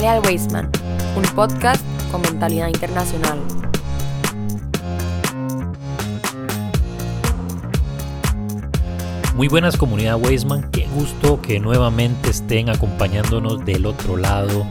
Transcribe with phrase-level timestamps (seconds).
[0.00, 0.70] Jale al Weisman,
[1.14, 3.38] un podcast con mentalidad internacional.
[9.34, 14.66] Muy buenas comunidad Weisman, qué gusto que nuevamente estén acompañándonos del otro lado,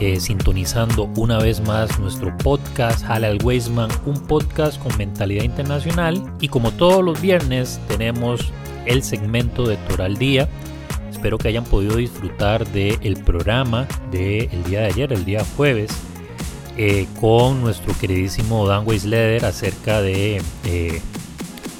[0.00, 6.20] eh, sintonizando una vez más nuestro podcast Jale al Weisman, un podcast con mentalidad internacional
[6.40, 8.52] y como todos los viernes tenemos
[8.84, 10.48] el segmento de Toral Día
[11.26, 15.90] Espero que hayan podido disfrutar del programa del día de ayer, el día jueves,
[16.76, 21.02] eh, con nuestro queridísimo Dan Weisleder acerca de eh,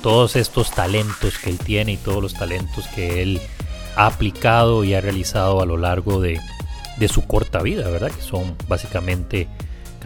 [0.02, 3.40] todos estos talentos que él tiene y todos los talentos que él
[3.94, 6.40] ha aplicado y ha realizado a lo largo de,
[6.96, 8.10] de su corta vida, ¿verdad?
[8.10, 9.46] Que son básicamente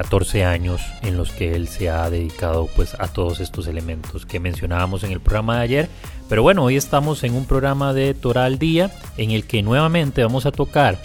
[0.01, 4.41] 14 años en los que él se ha dedicado pues a todos estos elementos que
[4.41, 5.89] mencionábamos en el programa de ayer.
[6.27, 10.23] Pero bueno, hoy estamos en un programa de Torah al día en el que nuevamente
[10.23, 10.97] vamos a tocar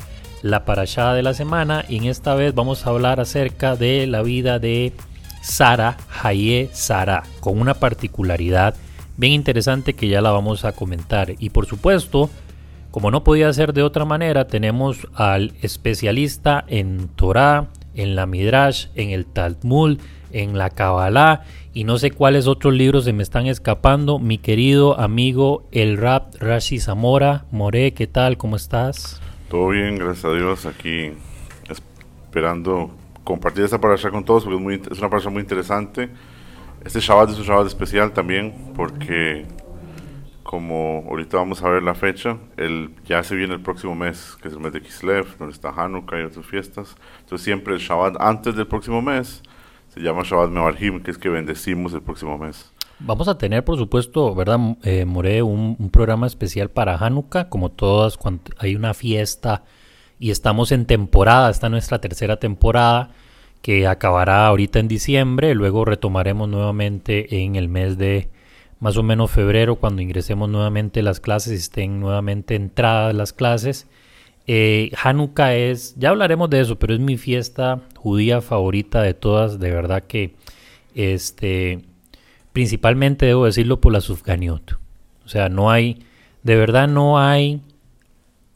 [0.43, 4.21] la parashá de la semana y en esta vez vamos a hablar acerca de la
[4.21, 4.93] vida de
[5.41, 8.75] Sara, Haye Sara, con una particularidad
[9.17, 11.33] bien interesante que ya la vamos a comentar.
[11.37, 12.29] Y por supuesto,
[12.91, 18.87] como no podía ser de otra manera, tenemos al especialista en Torah, en la Midrash,
[18.95, 19.99] en el Talmud,
[20.31, 21.43] en la Kabbalah
[21.73, 24.19] y no sé cuáles otros libros se me están escapando.
[24.19, 28.37] Mi querido amigo el rap Rashi Zamora, More, ¿qué tal?
[28.37, 29.21] ¿Cómo estás?
[29.49, 31.11] Todo bien, gracias a Dios, aquí
[31.69, 32.91] esperando
[33.23, 36.09] compartir esta parasha con todos porque es, muy, es una parasha muy interesante.
[36.83, 39.45] Este Shabbat es un Shabbat especial también porque
[40.45, 44.47] como ahorita vamos a ver la fecha, el, ya se viene el próximo mes, que
[44.47, 46.95] es el mes de Kislev, donde está Hanukkah y otras fiestas.
[47.21, 49.41] Entonces siempre el Shabbat antes del próximo mes
[49.89, 52.71] se llama Shabbat Mevarhim, que es que bendecimos el próximo mes.
[52.99, 58.15] Vamos a tener, por supuesto, ¿verdad, eh, More, un, programa especial para Hanukkah, como todas,
[58.15, 59.63] cuando hay una fiesta
[60.19, 63.09] y estamos en temporada, esta es nuestra tercera temporada,
[63.63, 68.29] que acabará ahorita en diciembre, luego retomaremos nuevamente en el mes de
[68.79, 73.87] más o menos febrero, cuando ingresemos nuevamente las clases estén nuevamente entradas las clases.
[74.47, 79.59] Eh, Hanukkah es, ya hablaremos de eso, pero es mi fiesta judía favorita de todas,
[79.59, 80.35] de verdad que,
[80.93, 81.81] este,
[82.53, 84.77] principalmente debo decirlo por la Sufganiot.
[85.25, 86.03] O sea, no hay,
[86.43, 87.61] de verdad no hay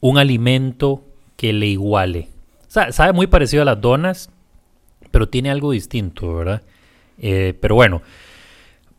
[0.00, 1.02] un alimento
[1.36, 2.28] que le iguale.
[2.68, 4.30] sabe muy parecido a las donas,
[5.10, 6.62] pero tiene algo distinto, ¿verdad?
[7.18, 8.02] Eh, pero bueno,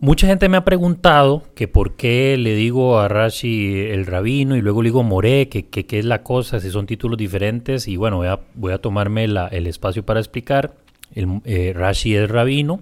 [0.03, 4.61] Mucha gente me ha preguntado que por qué le digo a Rashi el rabino y
[4.61, 7.87] luego le digo More, que qué es la cosa, si son títulos diferentes.
[7.87, 10.73] Y bueno, voy a, voy a tomarme el espacio para explicar.
[11.13, 12.81] El, eh, Rashi es rabino,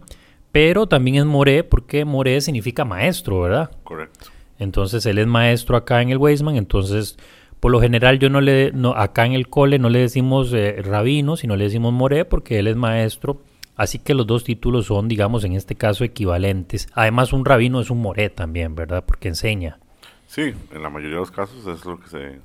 [0.54, 3.72] pero también es More porque More significa maestro, ¿verdad?
[3.84, 4.28] Correcto.
[4.58, 7.18] Entonces él es maestro acá en el Weisman, entonces
[7.60, 10.82] por lo general yo no le, no, acá en el cole no le decimos eh,
[10.82, 13.42] rabino, sino le decimos More porque él es maestro
[13.80, 16.90] Así que los dos títulos son, digamos, en este caso equivalentes.
[16.96, 19.06] Además, un rabino es un moré también, ¿verdad?
[19.08, 19.80] Porque enseña.
[20.28, 22.42] Sí, en la mayoría de los casos es lo que se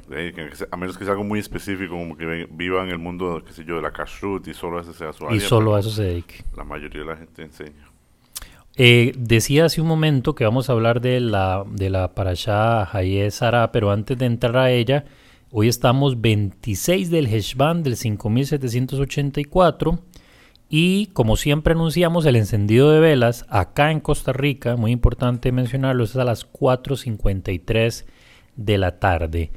[0.70, 3.64] a menos que sea algo muy específico, como que viva en el mundo, qué sé
[3.64, 5.36] yo, de la kashrut y solo a eso sea su área.
[5.36, 6.44] Y solo a eso se dedique.
[6.56, 7.90] La mayoría de la gente enseña.
[8.76, 13.28] Eh, decía hace un momento que vamos a hablar de la, de la parashá Hayé
[13.32, 15.04] Sara, pero antes de entrar a ella,
[15.50, 19.98] hoy estamos 26 del Heshvan del 5784
[20.69, 26.04] y como siempre anunciamos, el encendido de velas acá en Costa Rica, muy importante mencionarlo,
[26.04, 28.04] es a las 4.53
[28.56, 29.50] de la tarde.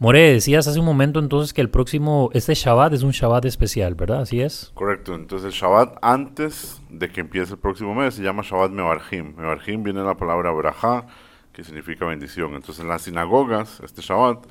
[0.00, 3.96] More, decías hace un momento entonces que el próximo, este Shabbat es un Shabbat especial,
[3.96, 4.20] ¿verdad?
[4.20, 4.70] Así es.
[4.74, 9.34] Correcto, entonces el Shabbat antes de que empiece el próximo mes se llama Shabbat Mevarjim.
[9.36, 11.06] Mevarjim viene de la palabra Braja,
[11.52, 12.54] que significa bendición.
[12.54, 14.46] Entonces en las sinagogas, este Shabbat,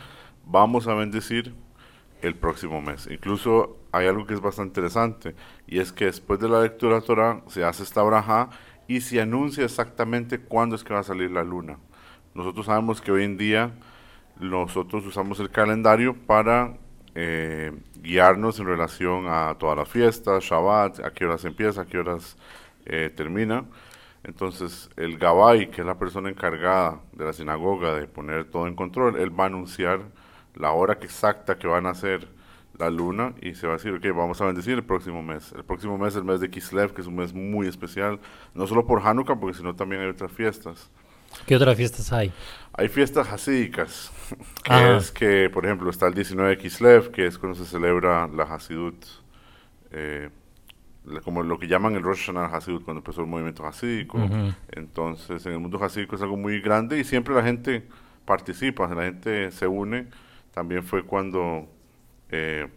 [0.46, 1.54] vamos a bendecir
[2.22, 3.08] el próximo mes.
[3.10, 5.36] Incluso hay algo que es bastante interesante
[5.68, 8.50] y es que después de la lectura de Torah se hace esta braja
[8.88, 11.78] y se anuncia exactamente cuándo es que va a salir la luna.
[12.34, 13.72] Nosotros sabemos que hoy en día
[14.40, 16.78] nosotros usamos el calendario para
[17.16, 21.98] eh, guiarnos en relación a todas las fiestas, Shabbat, a qué horas empieza, a qué
[21.98, 22.38] horas
[22.86, 23.66] eh, termina.
[24.24, 28.76] Entonces el Gabay, que es la persona encargada de la sinagoga de poner todo en
[28.76, 30.02] control, él va a anunciar
[30.56, 32.28] la hora exacta que van a hacer
[32.80, 35.52] la luna y se va a decir, ok, vamos a bendecir el próximo mes.
[35.54, 38.20] El próximo mes es el mes de Kislev, que es un mes muy especial,
[38.54, 40.90] no solo por Hanukkah, porque sino también hay otras fiestas.
[41.46, 42.32] ¿Qué otras fiestas hay?
[42.74, 44.12] Hay fiestas hasídicas,
[44.64, 48.28] que es que, por ejemplo, está el 19 de Kislev, que es cuando se celebra
[48.28, 49.06] la Hasidut,
[49.92, 50.30] eh,
[51.24, 54.20] como lo que llaman el Rosh Hashanah Hasidut, cuando empezó el movimiento hasídico.
[54.72, 57.88] Entonces, en el mundo hasídico es algo muy grande y siempre la gente
[58.26, 60.08] participa, la gente se une
[60.58, 61.70] también fue cuando
[62.32, 62.68] eh,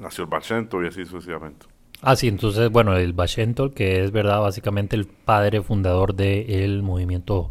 [0.00, 1.66] nació el Bachento y así sucesivamente.
[2.00, 7.50] Ah, sí, entonces, bueno, el Bachento, que es verdad, básicamente el padre fundador del movimiento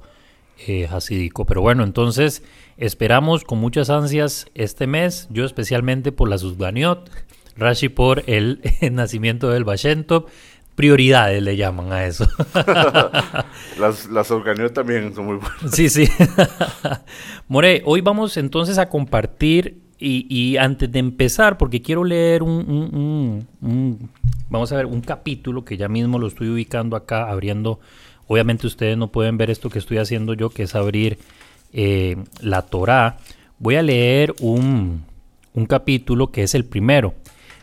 [0.65, 1.45] eh, hasídico.
[1.45, 2.43] Pero bueno, entonces
[2.77, 7.11] esperamos con muchas ansias este mes, yo especialmente por la Sudganiot,
[7.57, 8.61] Rashi por el,
[8.91, 10.27] nacimiento del Bachento.
[10.75, 12.27] Prioridades le llaman a eso.
[13.79, 14.31] las, las
[14.73, 15.71] también son muy buenas.
[15.71, 16.07] Sí, sí.
[17.47, 23.47] More, hoy vamos entonces a compartir y, antes de empezar, porque quiero leer un,
[24.49, 27.79] vamos a ver, un capítulo que ya mismo lo estoy ubicando acá, abriendo,
[28.27, 31.17] obviamente ustedes no pueden ver esto que estoy haciendo yo, que es abrir
[31.73, 33.17] eh, la Torá.
[33.59, 35.05] Voy a leer un,
[35.67, 37.15] capítulo que es el primero.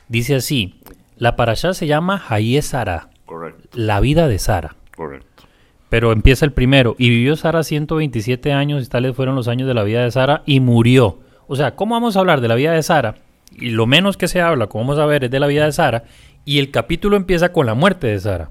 [0.09, 0.81] Dice así,
[1.17, 3.11] la parasha se llama Hayé Sara.
[3.27, 3.69] Correcto.
[3.75, 4.75] La vida de Sara.
[4.97, 5.45] Correcto.
[5.89, 6.97] Pero empieza el primero.
[6.99, 10.43] Y vivió Sara 127 años y tales fueron los años de la vida de Sara
[10.45, 11.21] y murió.
[11.47, 13.17] O sea, ¿cómo vamos a hablar de la vida de Sara?
[13.53, 15.73] Y lo menos que se habla, como vamos a ver, es de la vida de
[15.73, 16.05] Sara.
[16.45, 18.51] Y el capítulo empieza con la muerte de Sara.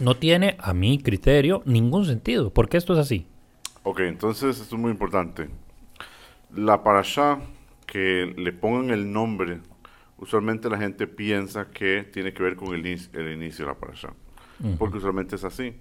[0.00, 2.50] No tiene, a mi criterio, ningún sentido.
[2.50, 3.26] ¿Por qué esto es así?
[3.82, 5.48] Ok, entonces esto es muy importante.
[6.54, 7.38] La parasha,
[7.86, 9.60] que le pongan el nombre,
[10.18, 14.10] usualmente la gente piensa que tiene que ver con el, el inicio de la parasha.
[14.78, 15.74] Porque usualmente es así.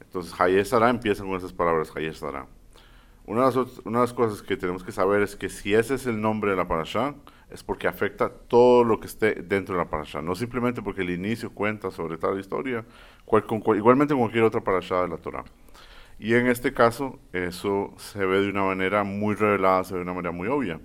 [0.00, 2.46] Entonces, Hayes Sara empieza con esas palabras, Hayes Sara.
[3.30, 6.50] Una de, las, cosas que tenemos que saber es que si ese es el nombre
[6.50, 7.14] de la parasha,
[7.48, 11.10] es porque afecta todo lo que esté dentro de la parasha, no simplemente porque el
[11.10, 12.84] inicio cuenta sobre tal historia,
[13.76, 15.44] igualmente con cualquier otra parasha de la Torah.
[16.18, 20.06] Y en este caso, eso se ve de una manera muy revelada, se ve de
[20.06, 20.80] una manera muy obvia.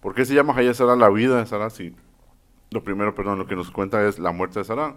[0.00, 1.70] ¿Por qué se llama Hayat Sara la vida de Sara?
[1.70, 1.94] Sí.
[2.72, 4.96] Lo primero, perdón, lo que nos cuenta es la muerte de Sara.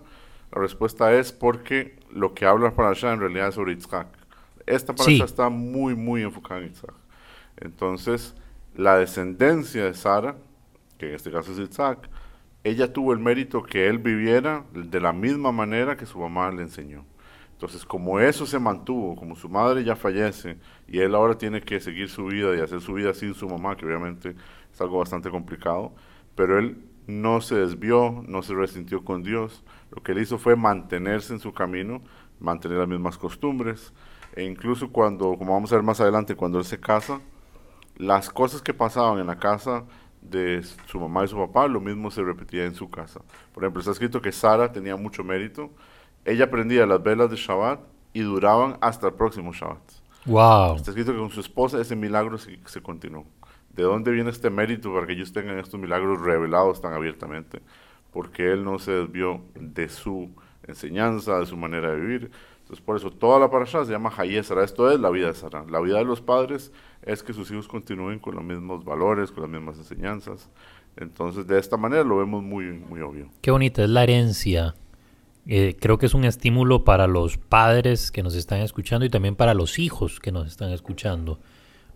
[0.51, 4.18] La respuesta es porque lo que habla la parasha en realidad es sobre Yitzhak.
[4.69, 6.93] Esta pareja está muy, muy enfocada en Isaac.
[7.57, 8.35] Entonces,
[8.75, 10.37] la descendencia de Sara,
[10.99, 12.07] que en este caso es Isaac,
[12.63, 16.61] ella tuvo el mérito que él viviera de la misma manera que su mamá le
[16.61, 17.03] enseñó.
[17.53, 20.57] Entonces, como eso se mantuvo, como su madre ya fallece
[20.87, 23.75] y él ahora tiene que seguir su vida y hacer su vida sin su mamá,
[23.75, 24.35] que obviamente
[24.71, 25.93] es algo bastante complicado,
[26.35, 26.77] pero él
[27.07, 29.63] no se desvió, no se resintió con Dios.
[29.89, 32.03] Lo que él hizo fue mantenerse en su camino,
[32.39, 33.93] mantener las mismas costumbres,
[34.35, 37.19] e incluso cuando, como vamos a ver más adelante, cuando él se casa,
[37.95, 39.83] las cosas que pasaban en la casa
[40.21, 43.21] de su mamá y su papá, lo mismo se repetía en su casa.
[43.53, 45.69] Por ejemplo, está escrito que Sara tenía mucho mérito.
[46.25, 47.79] Ella prendía las velas de Shabbat
[48.13, 49.81] y duraban hasta el próximo Shabbat.
[50.25, 50.75] Wow.
[50.75, 53.25] Está escrito que con su esposa ese milagro se, se continuó.
[53.73, 57.61] ¿De dónde viene este mérito para que ellos tengan estos milagros revelados tan abiertamente?
[58.11, 60.29] Porque él no se desvió de su
[60.67, 62.31] enseñanza, de su manera de vivir,
[62.69, 64.63] entonces, por eso toda la parasha se llama Hayesara.
[64.63, 65.65] Esto es la vida de Sara.
[65.67, 66.71] La vida de los padres
[67.01, 70.51] es que sus hijos continúen con los mismos valores, con las mismas enseñanzas.
[70.95, 73.31] Entonces, de esta manera lo vemos muy, muy obvio.
[73.41, 74.75] Qué bonita es la herencia.
[75.47, 79.35] Eh, creo que es un estímulo para los padres que nos están escuchando y también
[79.35, 81.39] para los hijos que nos están escuchando.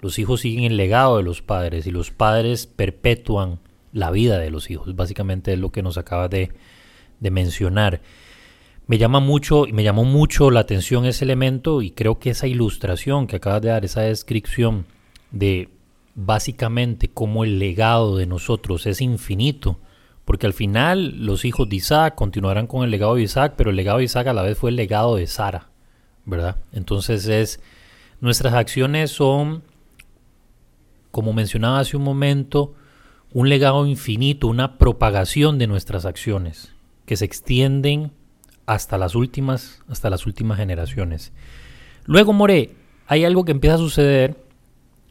[0.02, 3.60] Los hijos siguen el legado de los padres y los padres perpetúan
[3.92, 4.96] la vida de los hijos.
[4.96, 6.52] Básicamente es lo que nos acaba de,
[7.20, 8.02] de mencionar.
[8.86, 13.28] Me llama mucho, me llamó mucho la atención ese elemento y creo que esa ilustración
[13.28, 14.86] que acabas de dar, esa descripción
[15.32, 15.70] de
[16.16, 19.80] básicamente cómo el legado de nosotros es infinito,
[20.26, 23.76] porque al final los hijos de Isaac continuarán con el legado de Isaac, pero el
[23.76, 25.70] legado de Isaac a la vez fue el legado de Sara,
[26.26, 26.58] ¿verdad?
[26.74, 27.62] Entonces es
[28.20, 29.64] nuestras acciones son
[31.14, 32.74] como mencionaba hace un momento,
[33.34, 36.74] un legado infinito, una propagación de nuestras acciones
[37.06, 38.12] que se extienden
[38.66, 41.32] hasta las últimas, hasta las últimas generaciones.
[42.06, 42.72] Luego, More,
[43.08, 44.36] hay algo que empieza a suceder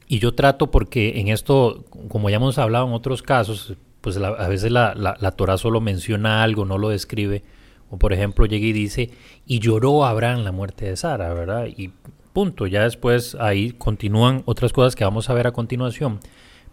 [0.09, 4.49] y yo trato porque en esto, como ya hemos hablado en otros casos, pues a
[4.49, 7.43] veces la, la, Torah solo menciona algo, no lo describe.
[7.89, 9.11] O por ejemplo llega y dice,
[9.47, 11.67] y lloró Abraham la muerte de Sara, ¿verdad?
[11.67, 11.93] Y
[12.33, 16.21] punto, ya después ahí continúan otras cosas que vamos a ver a continuación.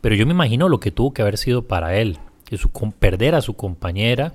[0.01, 3.35] Pero yo me imagino lo que tuvo que haber sido para él, que su, perder
[3.35, 4.33] a su compañera,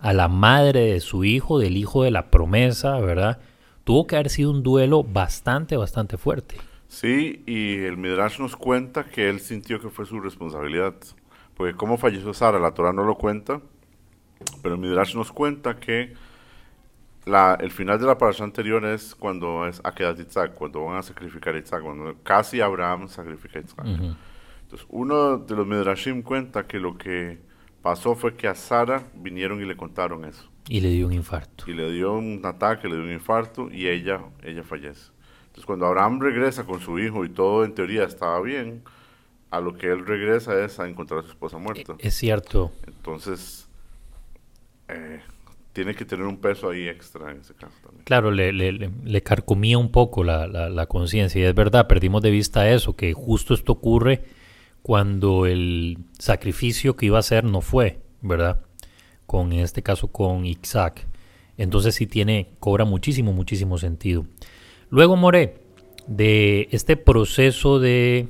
[0.00, 3.40] a la madre de su hijo, del hijo de la promesa, ¿verdad?
[3.84, 6.56] Tuvo que haber sido un duelo bastante, bastante fuerte.
[6.88, 10.94] Sí, y el Midrash nos cuenta que él sintió que fue su responsabilidad.
[11.56, 13.60] Porque cómo falleció Sara, la Torah no lo cuenta,
[14.62, 16.14] pero el Midrash nos cuenta que
[17.24, 21.02] la, el final de la parasha anterior es cuando es Akedat Yitzhak, cuando van a
[21.02, 23.86] sacrificar a Yitzhak, cuando casi Abraham sacrifica a Yitzhak.
[23.86, 27.38] Entonces, uno de los Midrashim cuenta que lo que
[27.86, 30.50] pasó fue que a Sara vinieron y le contaron eso.
[30.68, 31.70] Y le dio un infarto.
[31.70, 35.12] Y le dio un ataque, le dio un infarto y ella, ella fallece.
[35.42, 38.82] Entonces cuando Abraham regresa con su hijo y todo en teoría estaba bien,
[39.52, 41.94] a lo que él regresa es a encontrar a su esposa muerta.
[42.00, 42.72] Es cierto.
[42.88, 43.68] Entonces
[44.88, 45.20] eh,
[45.72, 48.02] tiene que tener un peso ahí extra en ese caso también.
[48.02, 52.20] Claro, le, le, le, carcomía un poco la, la, la conciencia y es verdad, perdimos
[52.20, 54.24] de vista eso, que justo esto ocurre
[54.86, 58.60] cuando el sacrificio que iba a hacer no fue, ¿verdad?
[59.26, 61.08] Con en este caso con Isaac.
[61.56, 64.26] Entonces sí tiene, cobra muchísimo, muchísimo sentido.
[64.88, 65.56] Luego, More,
[66.06, 68.28] de este proceso de,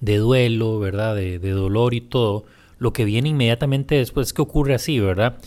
[0.00, 1.14] de duelo, ¿verdad?
[1.14, 2.46] De, dolor y todo,
[2.80, 5.38] lo que viene inmediatamente después que ocurre así, ¿verdad?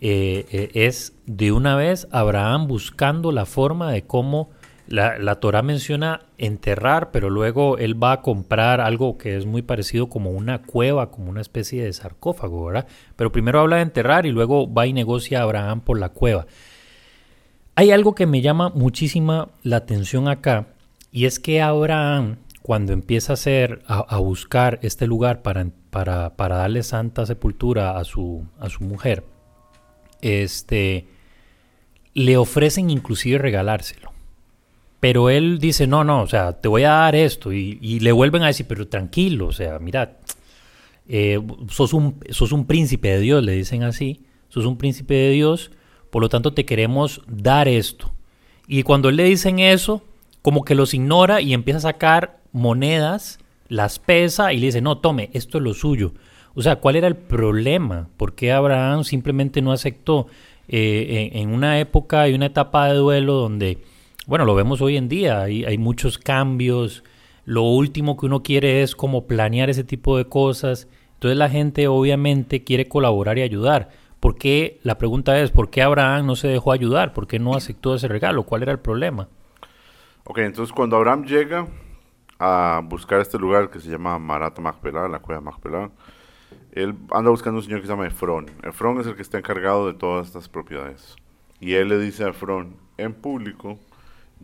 [0.00, 4.50] Eh, eh, es de una vez Abraham buscando la forma de cómo
[4.92, 10.10] la, Torah menciona enterrar, pero luego él va a comprar algo que es muy parecido
[10.10, 12.86] como una cueva, como una especie de sarcófago, ¿verdad?
[13.16, 16.46] Pero primero habla de enterrar y luego va y negocia a Abraham por la cueva.
[17.74, 20.66] Hay algo que me llama muchísima la atención acá
[21.10, 26.36] y es que Abraham, cuando empieza a, hacer, a, a buscar este lugar para, para,
[26.36, 29.24] para, darle santa sepultura a su, a su mujer,
[30.20, 31.06] este,
[32.12, 34.11] le ofrecen inclusive regalárselo.
[35.02, 37.52] Pero él dice, no, no, o sea, te voy a dar esto.
[37.52, 40.20] Y, y le vuelven a decir, pero tranquilo, o sea, mira,
[41.08, 45.30] eh, sos, un, sos un príncipe de Dios, le dicen así, sos un príncipe de
[45.30, 45.72] Dios,
[46.10, 48.12] por lo tanto te queremos dar esto.
[48.68, 50.04] Y cuando le dicen eso,
[50.40, 54.98] como que los ignora y empieza a sacar monedas, las pesa y le dice, no,
[54.98, 56.14] tome, esto es lo suyo.
[56.54, 58.08] O sea, ¿cuál era el problema?
[58.16, 60.28] ¿Por qué Abraham simplemente no aceptó?
[60.68, 63.78] Eh, en, una época y una etapa de duelo donde,
[64.26, 67.02] bueno, lo vemos hoy en día, hay, muchos cambios,
[67.44, 71.88] lo último que uno quiere es como planear ese tipo de cosas, entonces la gente
[71.88, 73.90] obviamente quiere colaborar y ayudar.
[74.20, 74.78] ¿Por qué?
[74.84, 77.12] La pregunta es, ¿por qué Abraham no se dejó ayudar?
[77.12, 78.44] ¿Por qué no aceptó ese regalo?
[78.44, 79.28] ¿Cuál era el problema?
[80.24, 81.66] Ok, entonces cuando Abraham llega
[82.38, 85.90] a buscar este lugar que se llama Marat Machpelah, la cueva Machpelah,
[86.72, 88.46] él anda buscando un señor que se llama Efrón.
[88.62, 91.16] Efrón es el que está encargado de todas estas propiedades.
[91.58, 93.78] Y él le dice a Efrón, en público,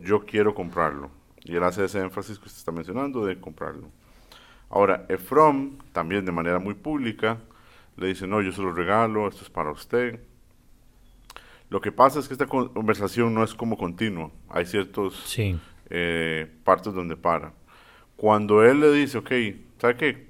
[0.01, 1.11] yo quiero comprarlo.
[1.43, 3.89] Y él hace ese énfasis que usted está mencionando de comprarlo.
[4.69, 7.39] Ahora, Efrón, también de manera muy pública,
[7.97, 10.19] le dice, no, yo se lo regalo, esto es para usted.
[11.69, 14.31] Lo que pasa es que esta conversación no es como continua.
[14.49, 15.59] Hay ciertos sí.
[15.89, 17.53] eh, partes donde para.
[18.15, 19.31] Cuando él le dice, ok,
[19.79, 20.29] ¿sabe qué?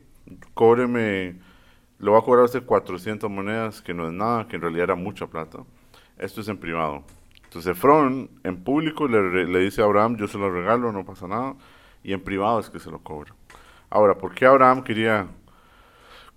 [0.53, 1.37] Cóbreme
[1.99, 4.95] lo va a cobrar usted 400 monedas, que no es nada, que en realidad era
[4.95, 5.59] mucha plata.
[6.17, 7.03] Esto es en privado.
[7.49, 11.27] Entonces Efrón en público le, le, dice a Abraham, yo se lo regalo, no pasa
[11.27, 11.55] nada.
[12.03, 13.33] Y en privado es que se lo cobra.
[13.89, 15.27] Ahora, ¿por qué Abraham quería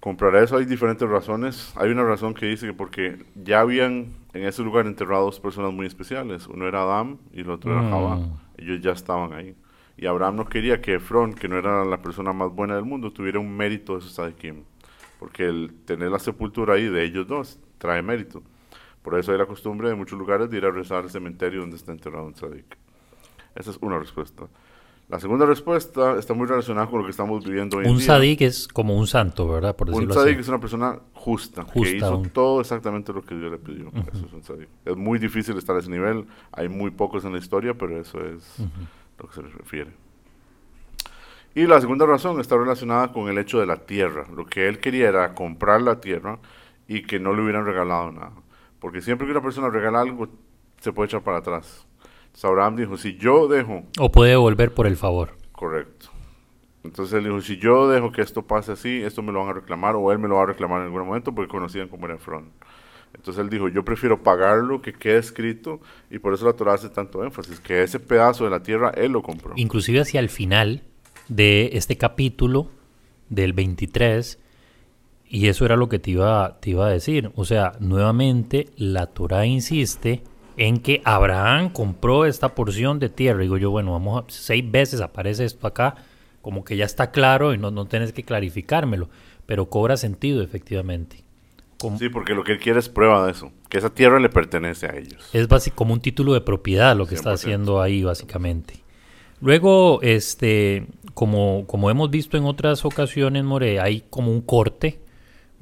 [0.00, 0.57] comprar eso?
[0.57, 1.73] Hay diferentes razones.
[1.76, 5.73] Hay una razón que dice que porque ya habían en ese lugar enterrado dos personas
[5.73, 6.47] muy especiales.
[6.47, 8.19] Uno era Adán y el otro era Jabá.
[8.57, 9.54] Ellos ya estaban ahí.
[9.99, 13.12] Y Abraham no quería que Efrón, que no era la persona más buena del mundo,
[13.12, 14.64] tuviera un mérito de su sadikim
[15.23, 18.42] porque el tener la sepultura ahí de ellos dos trae mérito.
[19.03, 21.77] Por eso hay la costumbre de muchos lugares de ir a rezar al cementerio donde
[21.77, 22.77] está enterrado un tzadik.
[23.55, 24.45] Esa es una respuesta.
[25.09, 28.05] La segunda respuesta está muy relacionada con lo que estamos viviendo hoy un en día.
[28.07, 29.77] Un tzadik es como un santo, ¿verdad?
[29.77, 32.31] Por un tzadik es una persona justa, justa que hizo un...
[32.31, 33.89] todo exactamente lo que Dios le pidió.
[33.89, 34.09] Uh -huh.
[34.15, 34.67] Eso es un.
[34.85, 36.25] Es muy difícil estar a ese nivel.
[36.53, 38.69] Hay muy pocos en la historia, pero eso es uh -huh.
[39.19, 39.91] lo que se refiere.
[41.55, 44.25] Y la segunda razón está relacionada con el hecho de la tierra.
[44.35, 46.39] Lo que él quería era comprar la tierra
[46.89, 48.33] y que no le hubieran regalado nada.
[48.83, 50.29] Porque siempre que una persona regala algo,
[50.81, 51.87] se puede echar para atrás.
[52.25, 53.85] Entonces Abraham dijo, si yo dejo...
[53.99, 55.31] O puede devolver por el favor.
[55.53, 56.09] Correcto.
[56.83, 59.53] Entonces él dijo, si yo dejo que esto pase así, esto me lo van a
[59.53, 62.17] reclamar o él me lo va a reclamar en algún momento porque conocían como era
[62.17, 62.51] Efrón.
[63.15, 66.89] Entonces él dijo, yo prefiero pagarlo, que quede escrito, y por eso la Torah hace
[66.89, 69.53] tanto énfasis, que ese pedazo de la tierra él lo compró.
[69.57, 70.83] Inclusive hacia el final,
[71.29, 72.71] de este capítulo
[73.29, 74.39] del 23
[75.33, 77.33] y eso era lo que te iba, te iba a decir.
[77.37, 80.23] O sea, nuevamente la Torah insiste
[80.59, 83.41] en que Abraham compró esta porción de tierra.
[83.41, 85.97] Digo yo, bueno, vamos a, seis veces aparece esto acá,
[86.43, 89.09] como que ya está claro y no, no tienes que clarificármelo,
[89.47, 91.25] pero cobra sentido efectivamente.
[91.79, 94.29] Como, sí, porque lo que él quiere es prueba de eso, que esa tierra le
[94.29, 95.31] pertenece a ellos.
[95.33, 97.19] Es básico, como un título de propiedad lo que 100%.
[97.19, 98.85] está haciendo ahí básicamente.
[99.41, 105.01] Luego, este, como, como hemos visto en otras ocasiones, More, hay como un corte,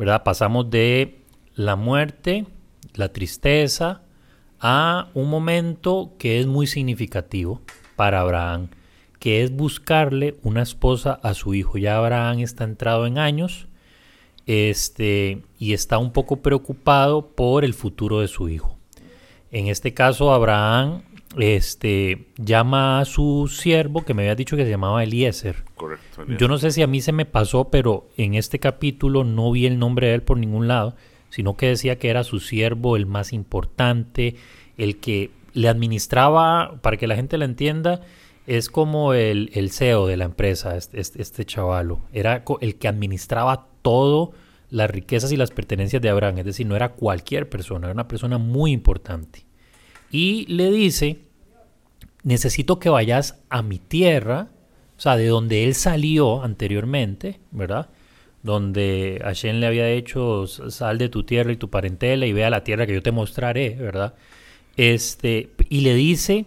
[0.00, 0.22] ¿verdad?
[0.22, 1.20] Pasamos de
[1.54, 2.46] la muerte,
[2.94, 4.00] la tristeza,
[4.58, 7.60] a un momento que es muy significativo
[7.96, 8.68] para Abraham,
[9.18, 11.76] que es buscarle una esposa a su hijo.
[11.76, 13.68] Ya Abraham está entrado en años
[14.46, 18.78] este, y está un poco preocupado por el futuro de su hijo.
[19.50, 21.02] En este caso, Abraham
[21.38, 25.64] este, llama a su siervo, que me había dicho que se llamaba Eliezer.
[25.76, 26.22] Correcto.
[26.22, 26.38] Eliezer.
[26.38, 29.66] Yo no sé si a mí se me pasó, pero en este capítulo no vi
[29.66, 30.96] el nombre de él por ningún lado.
[31.30, 34.34] sino que decía que era su siervo el más importante,
[34.76, 38.00] el que le administraba, para que la gente la entienda,
[38.48, 42.00] es como el, el CEO de la empresa, este, este, este chavalo.
[42.12, 44.32] Era el que administraba todo
[44.70, 46.38] las riquezas y las pertenencias de Abraham.
[46.38, 49.44] Es decir, no era cualquier persona, era una persona muy importante.
[50.10, 51.18] Y le dice,
[52.22, 54.48] necesito que vayas a mi tierra,
[54.96, 57.88] o sea, de donde él salió anteriormente, ¿verdad?
[58.42, 62.50] Donde Hashem le había hecho, sal de tu tierra y tu parentela y ve a
[62.50, 64.14] la tierra que yo te mostraré, ¿verdad?
[64.76, 66.46] Este, y le dice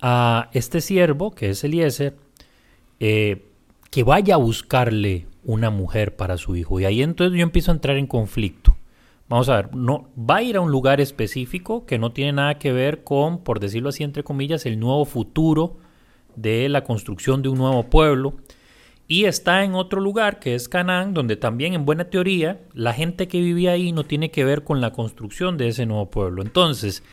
[0.00, 2.16] a este siervo, que es Eliezer,
[3.00, 3.44] eh,
[3.90, 6.80] que vaya a buscarle una mujer para su hijo.
[6.80, 8.76] Y ahí entonces yo empiezo a entrar en conflicto.
[9.30, 12.58] Vamos a ver, no, va a ir a un lugar específico que no tiene nada
[12.58, 15.76] que ver con, por decirlo así, entre comillas, el nuevo futuro
[16.34, 18.34] de la construcción de un nuevo pueblo.
[19.06, 23.28] Y está en otro lugar que es Canaán, donde también en buena teoría la gente
[23.28, 26.42] que vivía ahí no tiene que ver con la construcción de ese nuevo pueblo.
[26.42, 27.04] Entonces,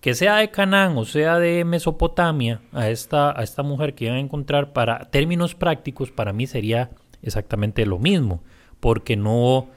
[0.00, 4.16] que sea de Canaán o sea de Mesopotamia, a esta, a esta mujer que iban
[4.16, 6.88] a encontrar para términos prácticos, para mí sería
[7.20, 8.42] exactamente lo mismo,
[8.80, 9.68] porque no,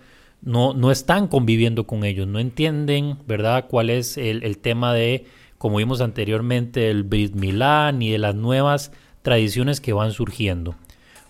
[0.41, 5.25] no, no están conviviendo con ellos, no entienden, ¿verdad?, cuál es el, tema de,
[5.57, 8.91] como vimos anteriormente, el Brit Milá ni de las nuevas
[9.21, 10.75] tradiciones que van surgiendo.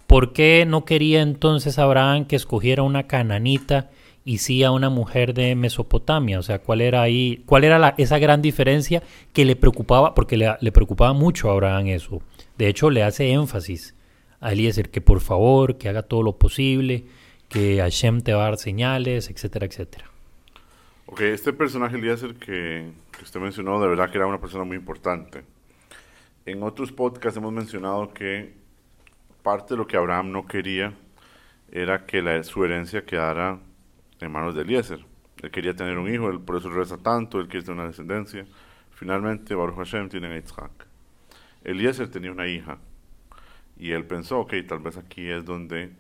[0.08, 3.90] ¿Por qué no quería entonces Abraham que escogiera una cananita
[4.26, 6.40] y sí a una mujer de Mesopotamia?
[6.40, 10.16] O sea, ¿cuál era ahí, cuál era la, esa gran diferencia que le preocupaba?
[10.16, 12.22] Porque le, le preocupaba mucho a Abraham eso.
[12.58, 13.96] De hecho, le hace énfasis
[14.40, 17.06] a Eliezer que por favor, que haga todo lo posible,
[17.50, 20.06] que Hashem te va a dar señales, etcétera, etcétera.
[21.08, 24.78] Ok, este personaje Eliezer que, que usted mencionó, de verdad que era una persona muy
[24.78, 25.44] importante.
[26.46, 28.54] En otros podcasts hemos mencionado que
[29.42, 30.94] parte de lo que Abraham no quería
[31.72, 33.60] era que la, su herencia quedara
[34.20, 35.04] en manos de Eliezer.
[35.42, 38.46] Él quería tener un hijo, él por eso reza tanto, él quiere tener una descendencia.
[38.92, 40.88] Finalmente, Baruch Hashem tiene a Yitzhak.
[41.64, 42.78] Eliezer tenía una hija,
[43.80, 45.92] y él pensó, ok, tal vez aquí es donde,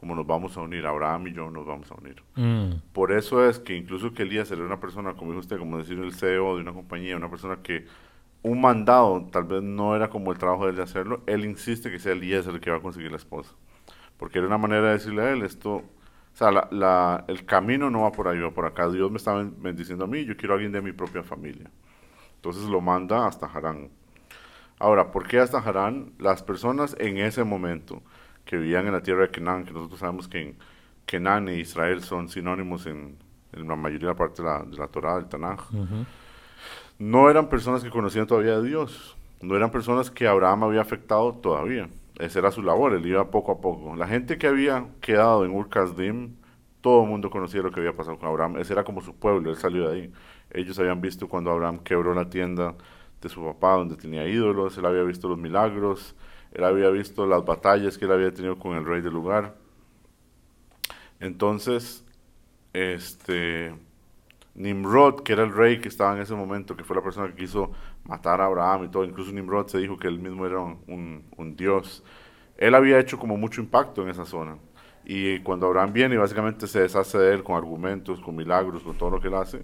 [0.00, 2.22] como nos vamos a unir, Abraham y yo nos vamos a unir.
[2.34, 2.92] Mm.
[2.92, 5.98] Por eso es que incluso que Elías era una persona, como dijo usted, como decir
[5.98, 7.86] el CEO de una compañía, una persona que
[8.42, 11.90] un mandado tal vez no era como el trabajo de él de hacerlo, él insiste
[11.90, 13.52] que sea Elías el que va a conseguir la esposa.
[14.18, 15.84] Porque era una manera de decirle a él, esto, o
[16.32, 18.88] sea, la, el camino no va por ahí, va por acá.
[18.88, 21.70] Dios me está bendiciendo a mí, yo quiero a alguien de mi propia familia.
[22.36, 23.90] Entonces lo manda hasta Harán.
[24.78, 26.12] Ahora, ¿por qué hasta Harán?
[26.18, 28.02] Las personas en ese momento
[28.46, 30.56] que vivían en la tierra de Kenan, que nosotros sabemos que en
[31.04, 33.18] Kenan e Israel son sinónimos en,
[33.52, 35.60] la mayoría de la parte de la, de la Torah, del Tanaj,
[36.98, 41.34] no eran personas que conocían todavía a Dios, no eran personas que Abraham había afectado
[41.34, 41.88] todavía.
[42.18, 43.94] Esa era su labor, él iba poco a poco.
[43.94, 45.68] La gente que había quedado en ur
[46.80, 48.58] todo el mundo conocía lo que había pasado con Abraham.
[48.58, 50.12] Ese era como su pueblo, él salió de ahí.
[50.50, 52.74] Ellos habían visto cuando Abraham quebró la tienda
[53.20, 56.14] de su papá, donde tenía ídolos, él había visto los milagros,
[56.56, 59.54] él había visto las batallas que él había tenido con el rey del lugar.
[61.20, 62.02] Entonces,
[62.72, 63.74] este
[64.54, 67.34] Nimrod, que era el rey que estaba en ese momento, que fue la persona que
[67.34, 67.72] quiso
[68.04, 71.56] matar a Abraham y todo, incluso Nimrod se dijo que él mismo era un, un
[71.56, 72.02] dios.
[72.56, 74.56] Él había hecho como mucho impacto en esa zona.
[75.04, 78.96] Y cuando Abraham viene y básicamente se deshace de él con argumentos, con milagros, con
[78.96, 79.62] todo lo que él hace,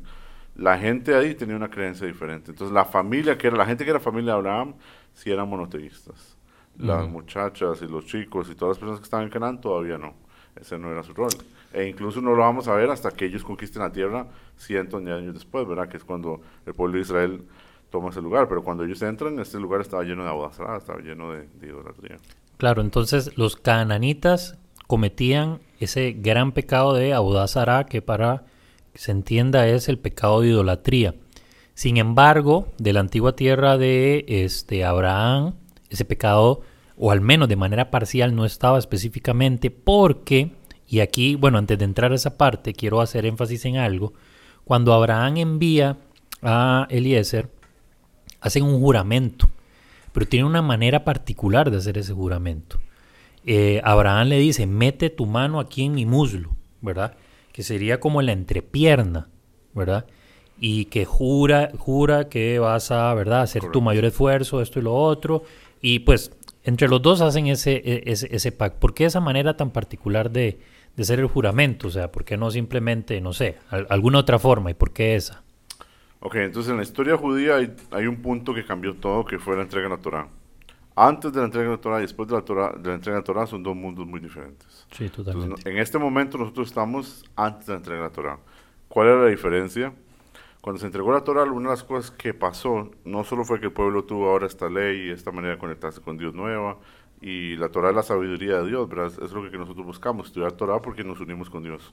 [0.57, 2.51] la gente ahí tenía una creencia diferente.
[2.51, 4.75] Entonces la familia, que era la gente que era familia de Abraham,
[5.15, 6.37] sí eran monoteístas.
[6.79, 10.15] Las muchachas y los chicos y todas las personas que estaban en Canaán todavía no.
[10.57, 11.31] Ese no era su rol.
[11.73, 15.13] E incluso no lo vamos a ver hasta que ellos conquisten la tierra cientos de
[15.13, 15.89] años después, ¿verdad?
[15.89, 17.43] Que es cuando el pueblo de Israel
[17.91, 18.49] toma ese lugar.
[18.49, 22.17] Pero cuando ellos entran, este lugar estaba lleno de abodazará, estaba lleno de, de idolatría.
[22.59, 28.45] Claro, entonces los cananitas cometían ese gran pecado de abodazará que para
[28.95, 31.15] se entienda es el pecado de idolatría.
[31.75, 35.55] Sin embargo, de la antigua tierra de este, Abraham,
[35.95, 36.63] ese pecado,
[36.97, 40.53] o al menos de manera parcial, no estaba específicamente porque,
[40.87, 44.13] y aquí, bueno, antes de entrar a esa parte, quiero hacer énfasis en algo,
[44.65, 45.99] cuando Abraham envía
[46.43, 47.51] a Eliezer,
[48.41, 49.49] hacen un juramento,
[50.13, 52.79] pero tiene una manera particular de hacer ese juramento.
[53.45, 56.51] Eh, Abraham le dice, mete tu mano aquí en mi muslo,
[56.81, 57.17] ¿verdad?
[57.53, 59.29] que sería como la entrepierna,
[59.75, 60.07] ¿verdad?
[60.59, 64.95] Y que jura, jura que vas a, ¿verdad?, hacer tu mayor esfuerzo, esto y lo
[64.95, 65.45] otro.
[65.83, 66.33] Y pues
[66.65, 68.81] entre los dos hacen ese, e, ese, ese pacto.
[68.81, 70.61] ¿Por qué esa manera tan particular de,
[70.97, 71.89] de hacer el juramento?
[71.89, 73.59] O sea, ¿por qué no simplemente, no sé,
[73.91, 74.71] alguna otra forma?
[74.71, 75.43] ¿Y por qué esa?
[76.21, 79.57] Ok, entonces en la historia judía hay, hay un punto que cambió todo, que fue
[79.57, 80.29] la entrega natural
[80.95, 83.17] antes de la entrega de la Torah y después de la, Torah, de la entrega
[83.17, 84.87] de la Torah son dos mundos muy diferentes.
[84.93, 85.69] Sí, totalmente.
[85.69, 88.39] en este momento nosotros estamos antes de la entrega de la Torah.
[88.89, 89.93] ¿Cuál era la diferencia?
[90.63, 93.67] Cuando se entregó la Torah, una de las cosas que pasó no solo fue que
[93.67, 96.79] el pueblo tuvo ahora esta ley y esta manera de conectarse con Dios nueva,
[97.21, 98.89] y la Torah es la sabiduría de Dios.
[99.21, 101.93] Es lo que nosotros buscamos, estudiar Torah porque nos unimos con Dios.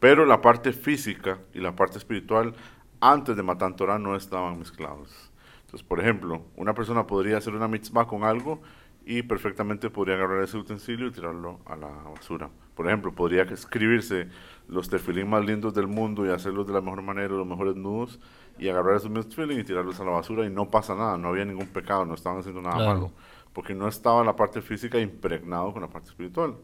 [0.00, 2.52] Pero la parte física y la parte espiritual
[2.98, 5.30] antes de Matan Torah no estaban mezclados.
[5.66, 8.60] Entonces, por ejemplo, una persona podría hacer una mitzvah con algo
[9.04, 12.50] y perfectamente podría agarrar ese utensilio y tirarlo a la basura.
[12.74, 14.28] Por ejemplo, podría escribirse
[14.68, 18.20] los tefilín más lindos del mundo y hacerlos de la mejor manera, los mejores nudos,
[18.58, 21.28] y agarrar esos mismos tefilín y tirarlos a la basura y no pasa nada, no
[21.28, 23.10] había ningún pecado, no estaban haciendo nada malo,
[23.52, 26.54] porque no estaba la parte física impregnado con la parte espiritual.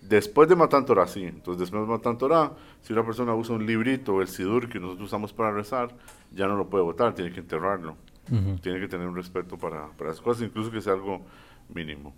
[0.00, 1.24] Después de Matan Torah, sí.
[1.24, 4.78] Entonces, después de Matan Torah, si una persona usa un librito o el sidur que
[4.78, 5.94] nosotros usamos para rezar,
[6.32, 7.96] ya no lo puede votar, tiene que enterrarlo.
[8.60, 11.22] Tiene que tener un respeto para, para esas cosas, incluso que sea algo
[11.68, 12.14] mínimo.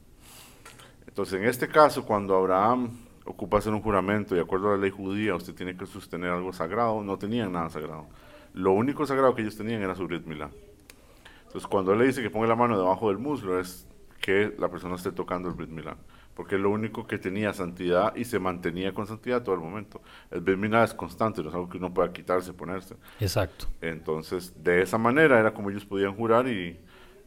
[1.07, 2.91] Entonces, en este caso, cuando Abraham
[3.25, 6.53] ocupa hacer un juramento, de acuerdo a la ley judía, usted tiene que sostener algo
[6.53, 8.07] sagrado, no tenían nada sagrado.
[8.55, 10.51] Lo único sagrado que ellos tenían era su Brit Milá.
[11.47, 13.87] Entonces, cuando él le dice que ponga la mano debajo del muslo, es
[14.21, 15.97] que la persona esté tocando el Brit Milá
[16.41, 20.01] porque es lo único que tenía santidad y se mantenía con santidad todo el momento.
[20.31, 22.97] El Brit Milá es constante, no es algo que uno pueda quitarse, ponerse.
[23.19, 23.67] Exacto.
[23.83, 26.81] Entonces, de esa manera era como ellos podían jurar y,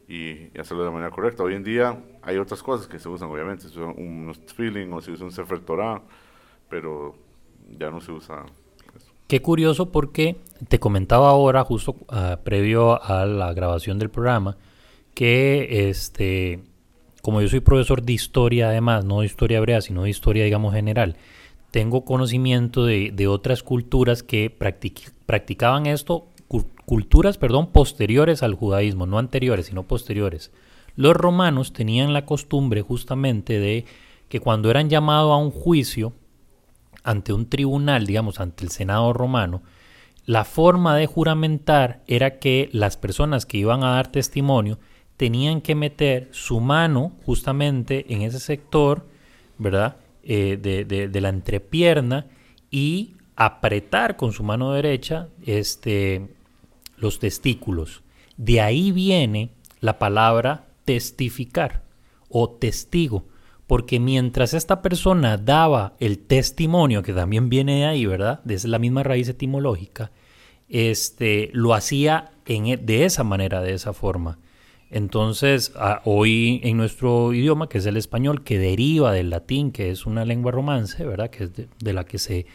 [0.08, 1.42] y, hacerlo de manera correcta.
[1.42, 5.00] Hoy en día hay otras cosas que se usan, obviamente, se usan unos feeling o
[5.00, 6.02] se usa un Sefer Torah,
[6.68, 7.14] pero
[7.78, 8.44] ya no se usa.
[9.26, 10.36] Qué curioso porque
[10.68, 14.56] te comentaba ahora, justo uh, previo a la grabación del programa,
[15.14, 16.62] que este,
[17.22, 20.74] como yo soy profesor de historia además, no de historia hebrea, sino de historia, digamos,
[20.74, 21.16] general,
[21.70, 26.28] tengo conocimiento de, de otras culturas que practic practicaban esto
[26.86, 30.52] culturas, perdón, posteriores al judaísmo, no anteriores, sino posteriores.
[30.96, 33.84] Los romanos tenían la costumbre justamente de
[34.28, 36.12] que cuando eran llamados a un juicio
[37.02, 39.62] ante un tribunal, digamos, ante el Senado romano,
[40.26, 44.78] la forma de juramentar era que las personas que iban a dar testimonio
[45.16, 49.06] tenían que meter su mano justamente en ese sector,
[49.58, 49.96] ¿verdad?
[50.22, 52.26] Eh, de, de, de la entrepierna
[52.70, 56.33] y apretar con su mano derecha este,
[57.04, 58.02] los testículos.
[58.36, 61.84] De ahí viene la palabra testificar
[62.28, 63.28] o testigo,
[63.66, 68.40] porque mientras esta persona daba el testimonio, que también viene de ahí, ¿verdad?
[68.44, 70.10] Desde la misma raíz etimológica,
[70.68, 74.38] este, lo hacía en, e, de esa manera, de esa forma.
[74.90, 75.72] Entonces,
[76.04, 80.24] hoy en nuestro idioma, que es el español, que deriva del latín, que es una
[80.24, 81.30] lengua romance, ¿verdad?
[81.30, 82.46] Que es de la que se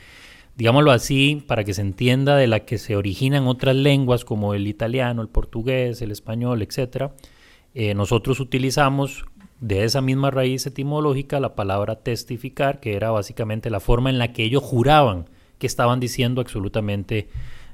[0.60, 4.68] digámoslo así, para que se entienda de la que se originan otras lenguas como el
[4.68, 7.12] italiano, el portugués, el español, etc.
[7.74, 9.24] Eh, nosotros utilizamos
[9.62, 14.34] de esa misma raíz etimológica la palabra testificar, que era básicamente la forma en la
[14.34, 17.30] que ellos juraban que estaban diciendo absolutamente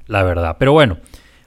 [0.06, 0.54] la verdad.
[0.56, 0.98] Pero bueno,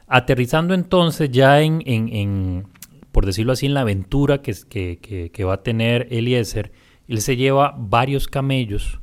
[0.08, 2.68] aterrizando entonces ya en, en,
[3.14, 6.74] por decirlo así, en la aventura que, que, que va a tener Eliezer,
[7.08, 9.00] él se lleva varios camellos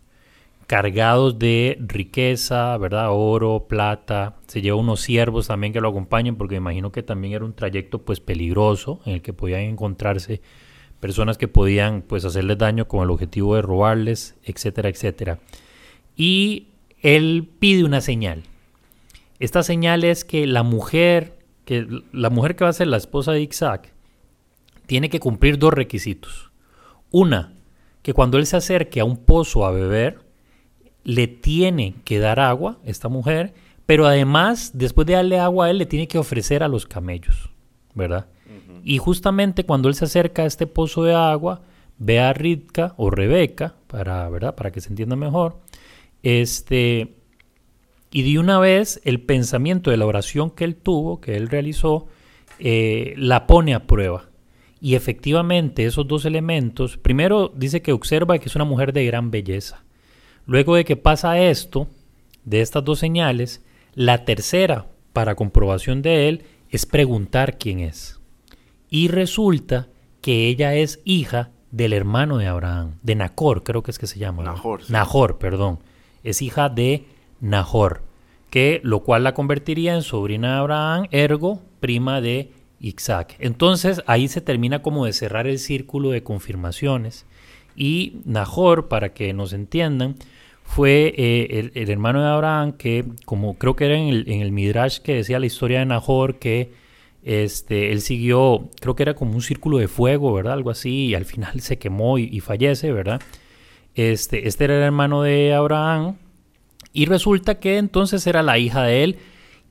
[0.66, 3.08] cargados de riqueza, ¿verdad?
[3.10, 4.36] Oro, plata.
[4.46, 7.54] Se lleva unos siervos también que lo acompañen porque me imagino que también era un
[7.54, 10.40] trayecto pues peligroso en el que podían encontrarse
[11.00, 15.38] personas que podían pues hacerles daño con el objetivo de robarles, etcétera, etcétera.
[16.16, 16.68] Y
[17.00, 18.42] él pide una señal.
[19.38, 23.32] Esta señal es que la mujer, que la mujer que va a ser la esposa
[23.32, 23.92] de Isaac,
[24.86, 26.50] tiene que cumplir dos requisitos.
[27.10, 27.52] Una,
[28.02, 30.25] que cuando él se acerque a un pozo a beber,
[31.06, 33.54] le tiene que dar agua, esta mujer,
[33.86, 37.50] pero además, después de darle agua a él, le tiene que ofrecer a los camellos,
[37.94, 38.26] ¿verdad?
[38.82, 41.62] Y justamente cuando él se acerca a este pozo de agua,
[41.98, 44.56] ve a Ritka o Rebeca, para, ¿verdad?
[44.56, 45.60] para que se entienda mejor,
[46.24, 47.14] este,
[48.10, 52.08] y de una vez el pensamiento de la oración que él tuvo, que él realizó,
[52.58, 54.28] eh, la pone a prueba.
[54.80, 59.30] Y efectivamente esos dos elementos, primero dice que observa que es una mujer de gran
[59.30, 59.86] belleza.
[60.46, 61.88] Luego de que pasa esto,
[62.44, 63.62] de estas dos señales,
[63.94, 68.20] la tercera para comprobación de él es preguntar quién es.
[68.88, 69.88] Y resulta
[70.20, 74.18] que ella es hija del hermano de Abraham, de Nacor, creo que es que se
[74.18, 74.44] llama.
[74.44, 74.82] Nahor.
[74.82, 74.92] Sí.
[74.92, 75.80] Nahor, perdón.
[76.22, 77.06] Es hija de
[77.40, 78.02] Nahor,
[78.50, 83.36] que lo cual la convertiría en sobrina de Abraham, ergo prima de Isaac.
[83.38, 87.26] Entonces ahí se termina como de cerrar el círculo de confirmaciones.
[87.76, 90.16] Y Nahor, para que nos entiendan,
[90.66, 95.14] fue eh, el, hermano de Abraham que, como creo que era en el, Midrash que
[95.14, 96.72] decía la historia de Nahor, que
[97.22, 100.52] este, él siguió, creo que era como un círculo de fuego, ¿verdad?
[100.52, 103.20] Algo así, y al final se quemó y, y fallece, ¿verdad?
[103.94, 106.16] Este, este era el hermano de Abraham
[106.92, 109.18] Y resulta que entonces era la hija de él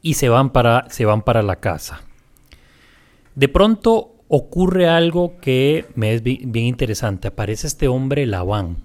[0.02, 2.02] y se van para, se van para la casa.
[3.36, 7.28] De pronto ocurre algo que me es bien interesante.
[7.28, 8.78] Aparece este hombre Labán.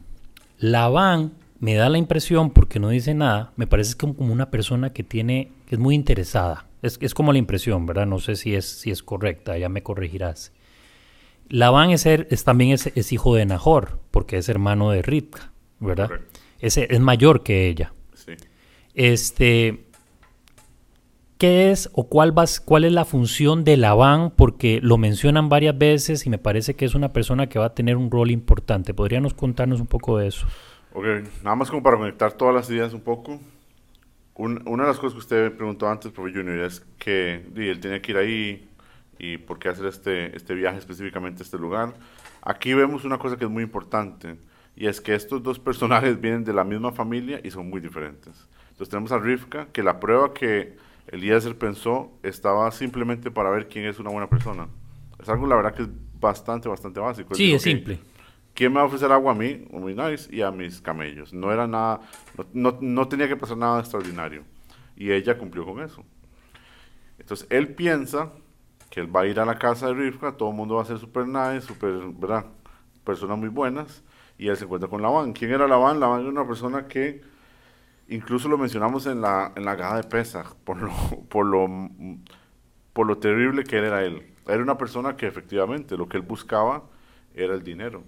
[0.58, 5.04] Labán me da la impresión, porque no dice nada, me parece como una persona que
[5.04, 6.66] tiene, que es muy interesada.
[6.82, 8.06] Es, es como la impresión, ¿verdad?
[8.06, 10.52] No sé si es, si es correcta, ya me corregirás.
[11.48, 16.10] Labán es, es también es, hijo de Nahor, porque es hermano de Ritka, ¿verdad?
[16.60, 17.92] Es, es mayor que ella.
[18.14, 18.32] Sí.
[18.94, 19.84] Este,
[21.36, 24.30] ¿Qué es o cuál, cuál es la función de Labán?
[24.30, 27.74] Porque lo mencionan varias veces y me parece que es una persona que va a
[27.74, 28.94] tener un rol importante.
[28.94, 30.46] ¿Podríamos contarnos un poco de eso?
[31.00, 31.06] Ok,
[31.42, 33.40] nada más como para conectar todas las ideas un poco.
[34.36, 38.12] una de las cosas que usted preguntó antes, Profe Junior, es que él tiene que
[38.12, 38.68] ir ahí
[39.18, 41.94] y por qué hacer este, este viaje específicamente a este lugar.
[42.42, 44.36] Aquí vemos una cosa que es muy importante
[44.76, 48.46] y es que estos dos personajes vienen de la misma familia y son muy diferentes.
[48.68, 53.86] Entonces tenemos a Rivka, que la prueba que Eliezer pensó estaba simplemente para ver quién
[53.86, 54.68] es una buena persona.
[55.18, 55.88] Es algo, la verdad, que es
[56.20, 57.34] bastante, bastante básico.
[57.34, 58.00] Sí, es simple.
[58.54, 61.32] ¿Quién me va a ofrecer agua a mí, muy nice, y a mis camellos?
[61.32, 62.00] No era nada,
[62.52, 64.44] no, no, tenía que pasar nada extraordinario.
[64.96, 66.04] Y ella cumplió con eso.
[67.18, 68.32] Entonces él piensa
[68.90, 70.84] que él va a ir a la casa de Rivka, todo el mundo va a
[70.84, 72.46] ser super nice, super, ¿verdad?
[73.04, 74.02] Personas muy buenas,
[74.36, 75.32] y él se encuentra con Labán.
[75.32, 76.00] ¿Quién era Labán?
[76.00, 77.22] Labán era una persona que
[78.08, 80.92] incluso lo mencionamos en la, en la de Pesach, por lo,
[81.28, 81.68] por, lo,
[82.92, 84.34] por lo terrible que era él.
[84.46, 86.82] Era una persona que efectivamente lo que él buscaba
[87.34, 88.02] era el dinero.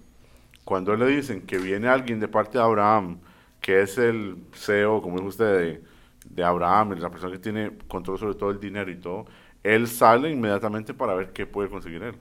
[0.63, 3.19] Cuando le dicen que viene alguien de parte de Abraham,
[3.61, 5.83] que es el CEO, como dijo usted, de,
[6.29, 9.25] de Abraham, la persona que tiene control sobre todo el dinero y todo,
[9.63, 12.15] él sale inmediatamente para ver qué puede conseguir él.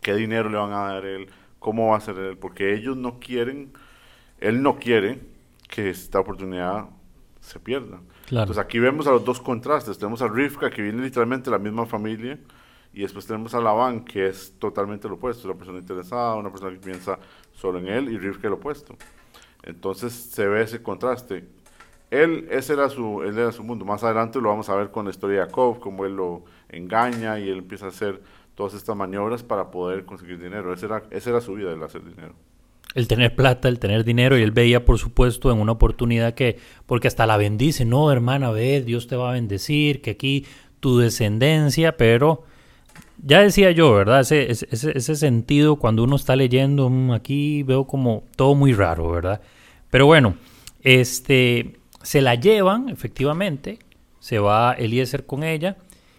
[0.00, 1.28] ¿Qué dinero le van a dar él?
[1.58, 2.38] ¿Cómo va a ser él?
[2.38, 3.72] Porque ellos no quieren,
[4.38, 5.20] él no quiere
[5.68, 6.86] que esta oportunidad
[7.40, 8.00] se pierda.
[8.30, 9.98] Entonces aquí vemos a los dos contrastes.
[9.98, 12.38] Tenemos a Rivka, que viene literalmente de la misma familia,
[12.96, 16.72] y después tenemos a Labán, que es totalmente lo opuesto, una persona interesada, una persona
[16.72, 17.18] que piensa
[17.52, 18.96] solo en él, y Rivka lo opuesto.
[19.62, 21.44] Entonces se ve ese contraste.
[22.10, 23.84] Él, ese era su, él era su mundo.
[23.84, 27.38] Más adelante lo vamos a ver con la historia de Jacob, cómo él lo engaña
[27.38, 28.22] y él empieza a hacer
[28.54, 30.72] todas estas maniobras para poder conseguir dinero.
[30.72, 32.32] Esa era, esa era su vida, el hacer dinero.
[32.94, 36.58] El tener plata, el tener dinero, y él veía, por supuesto, en una oportunidad que,
[36.86, 40.46] porque hasta la bendice, no, hermana, ve, Dios te va a bendecir, que aquí
[40.80, 42.44] tu descendencia, pero
[43.22, 44.20] ya decía yo, ¿verdad?
[44.20, 49.40] Ese, ese, sentido cuando uno está leyendo, mm, aquí veo como todo muy raro, ¿verdad?
[49.90, 50.36] Pero bueno,
[50.82, 53.78] este, se la llevan, efectivamente,
[54.20, 55.76] se va Eliezer con ella,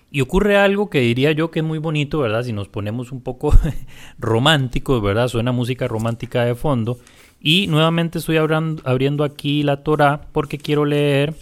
[0.09, 2.43] y ocurre algo que diría yo que es muy bonito, ¿verdad?
[2.43, 3.51] Si nos ponemos un poco
[4.19, 5.27] románticos, ¿verdad?
[5.27, 6.97] Suena música romántica de fondo.
[7.39, 11.35] Y nuevamente estoy abriendo aquí la Torah porque quiero leer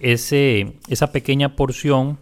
[0.00, 2.18] ese, esa pequeña porción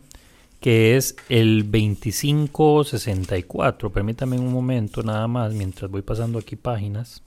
[0.61, 3.91] que es el 2564.
[3.91, 7.23] Permítame un momento nada más mientras voy pasando aquí páginas.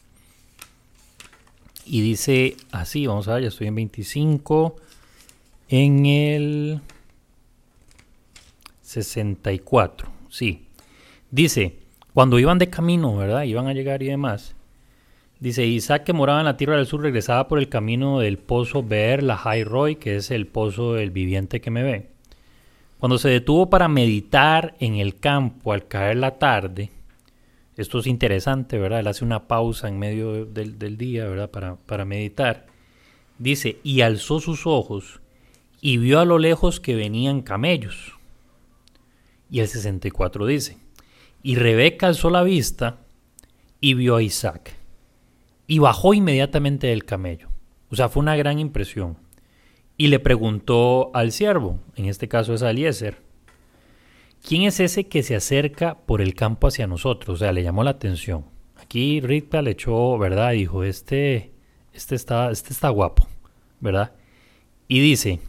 [1.85, 4.77] Y dice así, vamos a ver, ya estoy en 25.
[5.69, 6.81] En el
[8.81, 10.67] 64, sí.
[11.31, 11.79] Dice,
[12.13, 13.43] cuando iban de camino, ¿verdad?
[13.43, 14.55] Iban a llegar y demás.
[15.39, 18.83] Dice, Isaac que moraba en la tierra del sur regresaba por el camino del pozo
[18.83, 22.12] Beer la Roy, que es el pozo del viviente que me ve.
[23.03, 26.89] Cuando se detuvo para meditar en el campo al caer la tarde,
[27.75, 29.01] esto es interesante, ¿verdad?
[29.01, 31.51] Él hace una pausa en medio del, día, ¿verdad?
[31.51, 32.65] Para, para meditar.
[33.39, 35.19] Dice, y alzó sus ojos
[35.81, 38.13] y vio a lo lejos que venían camellos.
[39.49, 40.77] Y el 64 dice,
[41.41, 42.99] y Rebeca alzó la vista
[43.81, 44.77] y vio a Isaac.
[45.67, 47.49] Y bajó inmediatamente del camello.
[47.89, 49.17] O sea, fue una gran impresión
[49.97, 53.17] y le preguntó al siervo, en este caso es Eliezer,
[54.41, 57.35] ¿quién es ese que se acerca por el campo hacia nosotros?
[57.35, 58.45] O sea, le llamó la atención.
[58.75, 60.51] Aquí Rita le echó, ¿verdad?
[60.51, 61.51] Dijo, este,
[61.93, 63.27] este, está, este está guapo,
[63.79, 64.13] ¿verdad?
[64.87, 65.39] Y dice,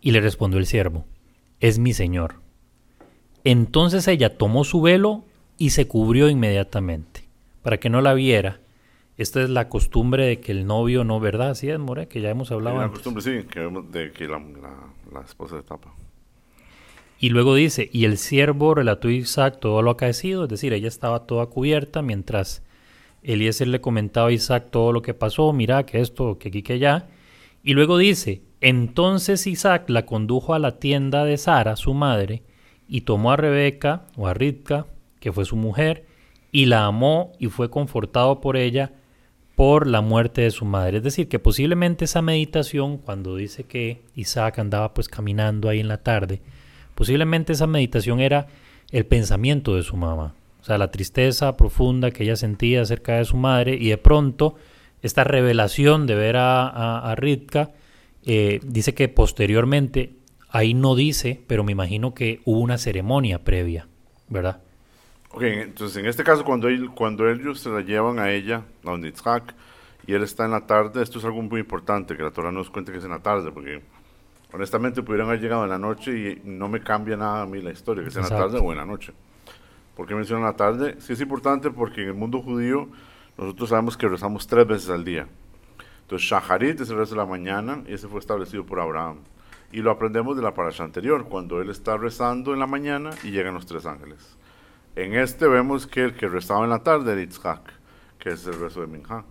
[0.00, 1.04] y le respondió el siervo,
[1.60, 2.40] es mi señor.
[3.44, 5.24] Entonces ella tomó su velo
[5.58, 7.28] y se cubrió inmediatamente,
[7.62, 8.60] para que no la viera
[9.18, 11.50] esta es la costumbre de que el novio no, ¿verdad?
[11.50, 12.78] Así es, More, que ya hemos hablado.
[12.78, 14.40] La costumbre, sí, que, de que la,
[15.24, 15.92] esposa de tapa.
[17.18, 20.86] Y luego dice, y el siervo relató a Isaac todo lo acaecido, es decir, ella
[20.86, 22.62] estaba toda cubierta mientras
[23.24, 26.74] Eliezer le comentaba a Isaac todo lo que pasó, mira que esto, que aquí, que
[26.74, 27.08] allá.
[27.64, 32.44] Y luego dice, entonces Isaac la condujo a la tienda de Sara, su madre,
[32.86, 34.86] y tomó a Rebeca o a Ritka,
[35.18, 36.06] que fue su mujer,
[36.52, 38.92] y la amó y fue confortado por ella
[39.58, 40.98] por la muerte de su madre.
[40.98, 45.88] Es decir, que posiblemente esa meditación, cuando dice que Isaac andaba pues caminando ahí en
[45.88, 46.40] la tarde,
[46.94, 48.46] posiblemente esa meditación era
[48.92, 50.36] el pensamiento de su mamá.
[50.60, 54.54] O sea, la tristeza profunda que ella sentía acerca de su madre y de pronto
[55.02, 57.72] esta revelación de ver a, a, Ritka,
[58.26, 60.12] eh, dice que posteriormente,
[60.50, 63.88] ahí no dice, pero me imagino que hubo una ceremonia previa,
[64.28, 64.60] ¿verdad?
[65.38, 68.90] Ok, entonces en este caso cuando, él, cuando ellos se la llevan a ella, a
[68.90, 69.54] donde Itzhak,
[70.04, 72.70] y él está en la tarde, esto es algo muy importante, que la Torah nos
[72.70, 73.80] cuente que es en la tarde, porque
[74.52, 77.70] honestamente pudieran haber llegado en la noche y no me cambia nada a mí la
[77.70, 79.12] historia, que sea en la tarde o en la noche.
[79.94, 80.96] ¿Por qué mencionan la tarde?
[80.98, 82.88] Sí es importante porque en el mundo judío
[83.36, 85.28] nosotros sabemos que rezamos tres veces al día.
[86.00, 89.18] Entonces Shaharit es el rezo de la mañana y ese fue establecido por Abraham.
[89.70, 93.30] Y lo aprendemos de la parasha anterior, cuando él está rezando en la mañana y
[93.30, 94.37] llegan los tres ángeles.
[94.98, 97.72] En este vemos que el que rezaba en la tarde era Yitzhak,
[98.18, 99.24] que es el rezo de Minha.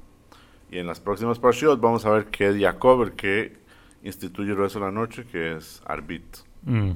[0.72, 3.58] Y en las próximas parashot vamos a ver que es Jacob el que
[4.02, 6.24] instituye el rezo de la noche, que es Arbit.
[6.64, 6.92] Mm.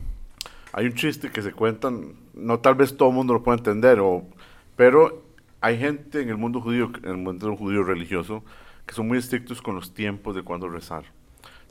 [0.71, 3.99] Hay un chiste que se cuentan, no tal vez todo el mundo lo pueda entender,
[3.99, 4.25] o,
[4.77, 5.21] pero
[5.59, 8.41] hay gente en el mundo judío, en el mundo judío religioso,
[8.85, 11.03] que son muy estrictos con los tiempos de cuándo rezar.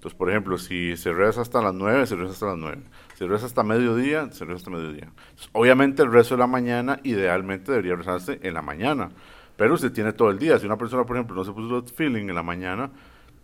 [0.01, 2.79] Entonces, por ejemplo, si se reza hasta las 9, se reza hasta las 9.
[3.17, 5.13] Si reza hasta mediodía, se reza hasta mediodía.
[5.53, 9.11] obviamente el rezo de la mañana idealmente debería rezarse en la mañana,
[9.59, 10.59] pero se tiene todo el día.
[10.59, 12.91] Si una persona, por ejemplo, no se puso los feeling en la mañana,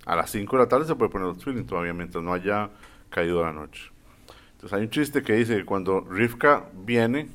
[0.06, 2.70] a las 5 de la tarde se puede poner los feeling todavía mientras no haya
[3.10, 3.90] caído la noche.
[4.52, 7.28] Entonces hay un chiste que dice que cuando Rivka viene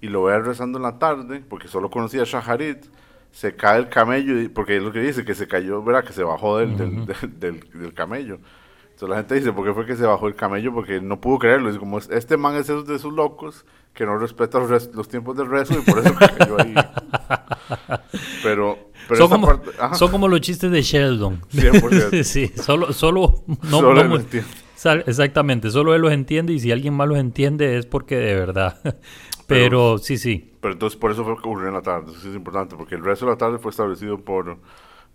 [0.00, 2.86] y lo ve rezando en la tarde, porque solo conocía a Shaharit,
[3.32, 6.04] se cae el camello, porque es lo que dice, que se cayó, ¿verdad?
[6.04, 7.06] Que se bajó del,
[7.38, 8.38] del, camello.
[9.02, 10.72] Entonces la gente dice, ¿por qué fue que se bajó el camello?
[10.72, 11.68] Porque no pudo creerlo.
[11.68, 15.74] Es como, este man es de esos locos que no respeta los, tiempos del rezo
[15.74, 16.72] y por eso cayó ahí.
[18.44, 18.78] Pero,
[19.12, 19.60] son, como,
[19.94, 21.40] son como los chistes de Sheldon.
[21.52, 22.22] 100%.
[22.22, 24.20] sí, solo, solo, no, solo no,
[25.06, 28.78] Exactamente, solo él los entiende y si alguien más los entiende es porque de verdad.
[29.48, 30.52] Pero, sí, sí.
[30.60, 33.02] Pero entonces por eso fue que ocurrió en la tarde, eso es importante, porque el
[33.02, 34.58] resto de la tarde fue establecido por,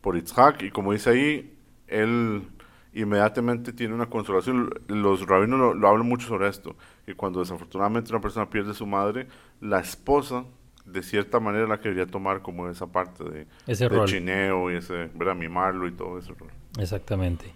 [0.01, 1.53] por Itzhak y como dice ahí,
[1.87, 2.49] él
[2.97, 4.69] inmediatamente tiene una consolación.
[4.87, 8.85] Los rabinos lo, hablan mucho sobre esto, que cuando desafortunadamente una persona pierde a su
[8.85, 9.27] madre,
[9.61, 10.45] la esposa
[10.85, 15.35] de cierta manera la quería tomar como esa parte de, ese chineo y ese, ¿verdad?
[15.35, 16.49] mimarlo y todo ese rol.
[16.79, 17.53] Exactamente.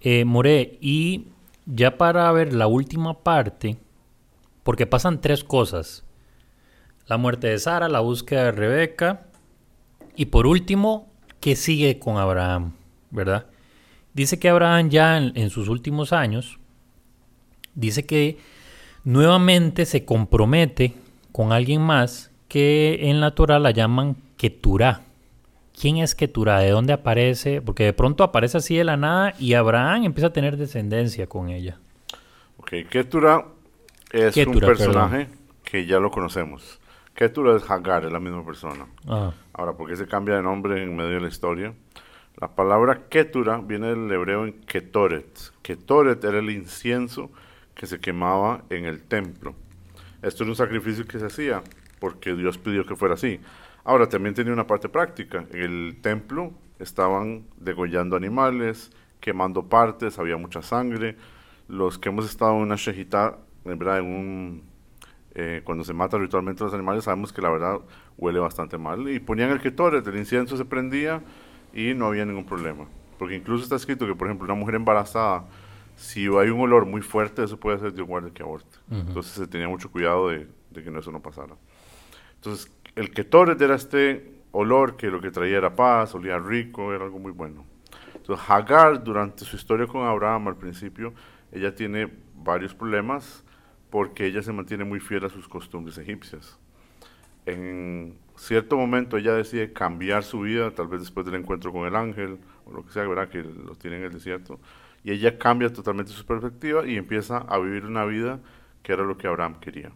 [0.00, 1.28] Eh, More, y
[1.66, 3.76] ya para ver la última parte,
[4.62, 6.04] porque pasan tres cosas.
[7.06, 9.26] La muerte de Sara, la búsqueda de Rebeca
[10.16, 12.72] y por último, ¿qué sigue con Abraham?
[13.10, 13.46] ¿Verdad?
[14.12, 16.58] Dice que Abraham ya en, sus últimos años,
[17.74, 18.38] dice que
[19.04, 20.94] nuevamente se compromete
[21.32, 25.02] con alguien más que en la Torah la llaman Keturah.
[25.80, 26.60] ¿Quién es Keturah?
[26.60, 27.62] ¿De dónde aparece?
[27.62, 31.48] Porque de pronto aparece así de la nada y Abraham empieza a tener descendencia con
[31.48, 31.78] ella.
[32.58, 33.46] Ok, Keturah
[34.10, 35.28] es un personaje
[35.64, 36.80] que ya lo conocemos.
[37.14, 38.86] Keturah es Hagar, es la misma persona.
[39.06, 39.32] Ah.
[39.52, 41.74] Ahora, ¿por qué se cambia de nombre en medio de la historia?
[42.40, 45.52] La palabra Keturah viene del hebreo en Ketoret.
[45.60, 47.30] Ketoret era el incienso
[47.74, 49.54] que se quemaba en el templo.
[50.22, 51.62] Esto era un sacrificio que se hacía
[51.98, 53.40] porque Dios pidió que fuera así.
[53.84, 55.44] Ahora, también tenía una parte práctica.
[55.52, 61.16] En el templo estaban degollando animales, quemando partes, había mucha sangre.
[61.68, 64.02] Los que hemos estado en una shejita, en verdad,
[65.34, 67.80] eh, cuando se mata ritualmente los animales, sabemos que la verdad
[68.16, 69.10] huele bastante mal.
[69.10, 71.22] Y ponían el ketoret, el incienso se prendía
[71.72, 72.86] y no había ningún problema.
[73.18, 75.44] Porque incluso está escrito que, por ejemplo, una mujer embarazada,
[75.96, 78.78] si hay un olor muy fuerte, eso puede ser de un guardia que aborte.
[78.90, 81.54] Entonces se tenía mucho cuidado de, de que eso no pasara.
[82.36, 87.04] Entonces, el ketoret era este olor que lo que traía era paz, olía rico, era
[87.04, 87.64] algo muy bueno.
[88.14, 91.12] Entonces, Hagar, durante su historia con Abraham al principio,
[91.52, 93.44] ella tiene varios problemas
[93.90, 96.58] porque ella se mantiene muy fiel a sus costumbres egipcias.
[97.44, 101.94] En cierto momento ella decide cambiar su vida, tal vez después del encuentro con el
[101.94, 103.28] ángel, o lo que sea, ¿verdad?
[103.28, 104.58] que lo tiene en el desierto,
[105.04, 108.40] y ella cambia totalmente su perspectiva y empieza a vivir una vida
[108.82, 109.92] que era lo que Abraham quería.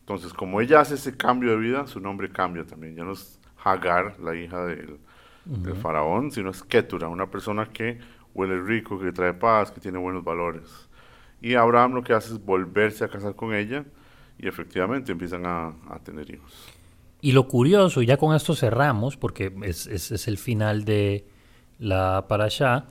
[0.00, 2.96] Entonces, como ella hace ese cambio de vida, su nombre cambia también.
[2.96, 4.98] Ya no es Hagar, la hija del,
[5.80, 7.98] faraón, sino es Ketura, una persona que
[8.34, 10.88] huele rico, que trae paz, que tiene buenos valores.
[11.40, 13.84] Y Abraham lo que hace es volverse a casar con ella
[14.38, 15.72] y efectivamente empiezan a,
[16.04, 16.81] tener hijos.
[17.22, 21.24] Y lo curioso, y ya con esto cerramos, porque es, es el final de
[21.78, 22.88] la parasha,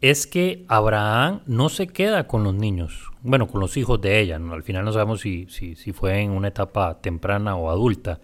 [0.00, 4.36] es que Abraham no se queda con los niños, bueno, con los hijos de ella,
[4.36, 8.20] al final no sabemos si, si, si, fue en una etapa temprana o adulta,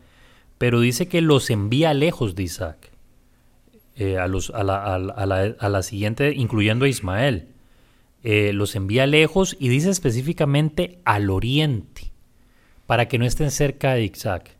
[0.58, 2.90] pero dice que los envía lejos de Isaac.
[3.94, 7.48] eh, a, los, a, la, a, la, a, la, siguiente, incluyendo a Ismael.
[8.22, 12.12] Eh, los envía lejos y dice específicamente al oriente,
[12.86, 14.55] para que no estén cerca de Isaac.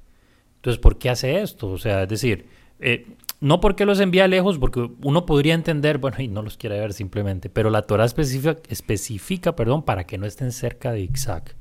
[0.66, 1.68] Entonces, ¿por qué hace esto?
[1.68, 2.46] O sea, es decir,
[2.80, 3.06] eh,
[3.40, 6.92] no porque los envía lejos, porque uno podría entender, bueno, y no los quiere ver
[6.92, 11.54] simplemente, pero la Torah especifica, especifica perdón, para que no estén cerca de Isaac.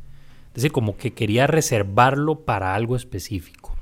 [0.48, 3.76] Es decir, como que quería reservarlo para algo específico.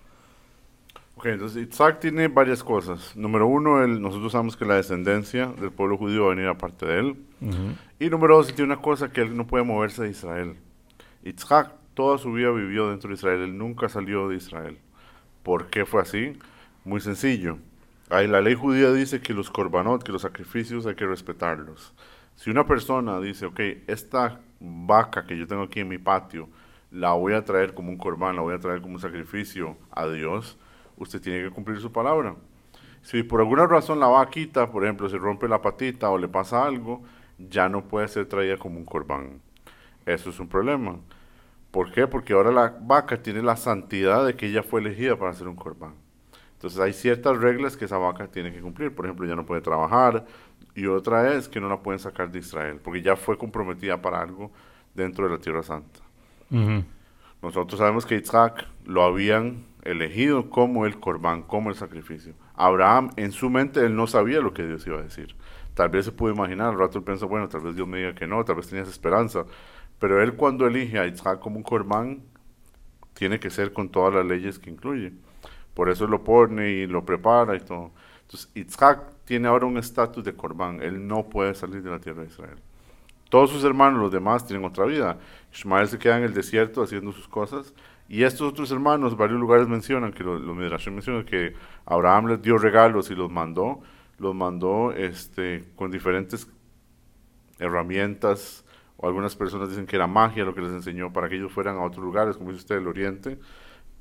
[1.15, 3.15] Ok, entonces Isaac tiene varias cosas.
[3.15, 6.99] Número uno, nosotros sabemos que la descendencia del pueblo judío va a venir aparte de
[6.99, 7.15] él.
[7.97, 10.57] Y número dos, tiene una cosa que él no puede moverse de Israel.
[11.23, 14.77] Isaac toda su vida vivió dentro de Israel, él nunca salió de Israel.
[15.43, 16.37] ¿Por qué fue así?
[16.85, 17.57] Muy sencillo.
[18.09, 21.93] Ahí la ley judía dice que los korbanot, que los sacrificios hay que respetarlos.
[22.35, 26.49] Si una persona dice, ok, esta vaca que yo tengo aquí en mi patio,
[26.91, 30.07] la voy a traer como un corbán, la voy a traer como un sacrificio a
[30.07, 30.57] Dios,
[30.97, 32.35] usted tiene que cumplir su palabra.
[33.01, 36.65] Si por alguna razón la vaquita, por ejemplo, se rompe la patita o le pasa
[36.65, 37.03] algo,
[37.37, 39.41] ya no puede ser traída como un corbán.
[40.05, 40.97] Eso es un problema.
[41.73, 42.05] ¿Por qué?
[42.05, 45.55] Porque ahora la vaca tiene la santidad de que ella fue elegida para ser un
[45.55, 45.95] corbán.
[46.53, 48.93] Entonces hay ciertas reglas que esa vaca tiene que cumplir.
[48.93, 50.23] Por ejemplo, ya no puede trabajar.
[50.75, 54.21] Y otra es que no la pueden sacar de Israel, porque ya fue comprometida para
[54.21, 54.51] algo
[54.93, 56.01] dentro de la Tierra Santa.
[57.41, 62.35] Nosotros sabemos que Isaac lo habían elegido como el corbán, como el sacrificio.
[62.53, 65.35] Abraham, en su mente, él no sabía lo que Dios iba a decir.
[65.73, 68.13] Tal vez se pudo imaginar, al rato él pensó, bueno, tal vez Dios me diga
[68.13, 69.45] que no, tal vez tenías esperanza.
[70.03, 72.23] Pero él cuando elige a Isaac como un corbán,
[73.13, 75.13] tiene que ser con todas las leyes que incluye.
[75.73, 77.91] Por eso lo pone y lo prepara y todo.
[78.23, 80.81] Entonces, Isaac tiene ahora un estatus de corbán.
[80.81, 82.57] Él no puede salir de la tierra de Israel.
[83.29, 85.19] Todos sus hermanos, los demás, tienen otra vida.
[85.53, 87.73] Ismael se queda en el desierto haciendo sus cosas.
[88.09, 91.53] Y estos otros hermanos, varios lugares mencionan, que los, los mencionan que
[91.85, 93.79] Abraham les dio regalos y los mandó.
[94.17, 96.49] Los mandó este, con diferentes
[97.57, 98.65] herramientas.
[98.97, 101.77] O algunas personas dicen que era magia lo que les enseñó para que ellos fueran
[101.77, 103.37] a otros lugares, como dice usted, el oriente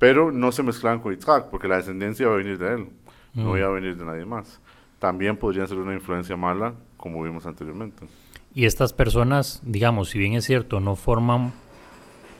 [0.02, 2.88] pero no se mezclan con Isaac, porque la descendencia va a venir de él,
[3.34, 4.60] no va a venir de nadie más.
[4.98, 8.08] También podrían ser una influencia mala, como vimos anteriormente.
[8.52, 11.52] Y estas personas, digamos, si bien es cierto, no forman...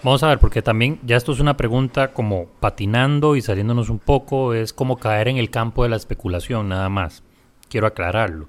[0.02, 4.00] Vamos a ver, porque también ya esto es una pregunta como patinando y saliéndonos un
[4.00, 7.22] poco, es como caer en el campo de la especulación, nada más.
[7.70, 8.48] Quiero aclararlo.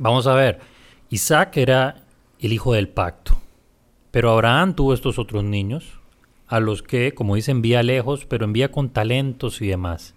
[0.00, 0.58] Vamos a ver,
[1.10, 2.01] Isaac era
[2.46, 3.38] el hijo del pacto,
[4.10, 5.98] pero Abraham tuvo estos otros niños,
[6.46, 10.14] a los que, como dice, envía lejos, pero envía con talentos y demás.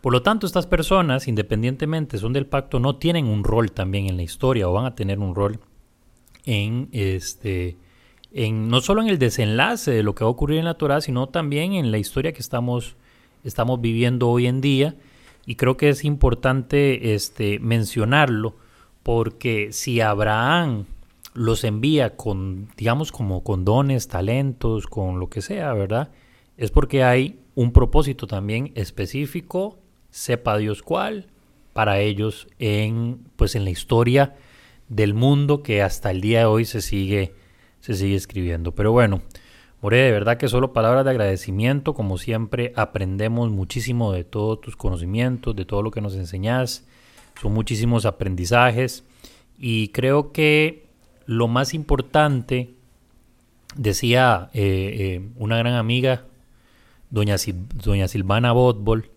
[0.00, 4.16] Por lo tanto, estas personas, independientemente son del pacto, no tienen un rol también en
[4.16, 5.58] la historia o van a tener un rol
[6.44, 7.78] en este
[8.30, 11.00] en no solo en el desenlace de lo que va a ocurrir en la Torah,
[11.00, 12.96] sino también en la historia que estamos
[13.44, 14.96] estamos viviendo hoy en día
[15.46, 18.56] y creo que es importante este mencionarlo
[19.02, 20.86] porque si Abraham
[21.34, 26.10] los envía con, digamos, como con dones, talentos, con lo que sea, ¿verdad?
[26.56, 29.78] Es porque hay un propósito también específico,
[30.10, 31.26] sepa Dios cuál,
[31.72, 34.36] para ellos en, pues en la historia
[34.88, 37.34] del mundo que hasta el día de hoy se sigue,
[37.80, 38.72] se sigue escribiendo.
[38.72, 39.22] Pero bueno,
[39.84, 44.76] More, de verdad que solo palabras de agradecimiento, como siempre, aprendemos muchísimo de todos tus
[44.76, 46.86] conocimientos, de todo lo que nos enseñas,
[47.38, 49.04] son muchísimos aprendizajes
[49.58, 50.83] y creo que
[51.26, 52.74] lo más importante,
[53.76, 56.24] decía eh, eh, una gran amiga,
[57.10, 57.36] doña,
[57.74, 59.10] doña Silvana Botbol,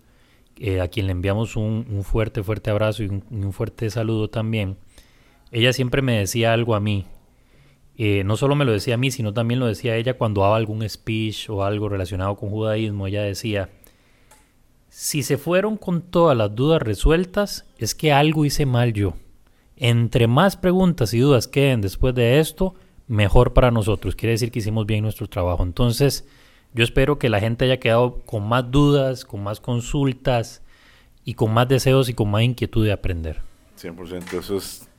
[0.60, 4.78] eh, a quien le enviamos un, fuerte, fuerte abrazo y un, fuerte saludo también,
[5.52, 7.06] ella siempre me decía algo a mí.
[7.98, 10.88] no solo me lo decía a mí, sino también lo decía ella cuando daba algún
[10.88, 13.08] speech o algo relacionado con judaísmo.
[13.08, 13.70] Ella decía,
[14.90, 19.14] si se fueron con todas las dudas resueltas, es que algo hice mal yo.
[19.78, 22.74] Entre más preguntas y dudas queden después de esto,
[23.08, 24.16] mejor para nosotros.
[24.16, 25.64] Quiere decir que hicimos bien nuestro trabajo.
[25.64, 26.28] Entonces,
[26.74, 30.64] yo espero que la gente haya quedado con más dudas, con más consultas
[31.24, 33.42] y con más deseos y con más inquietud de aprender.
[33.80, 34.40] 100%.
[34.40, 34.90] Eso es, eso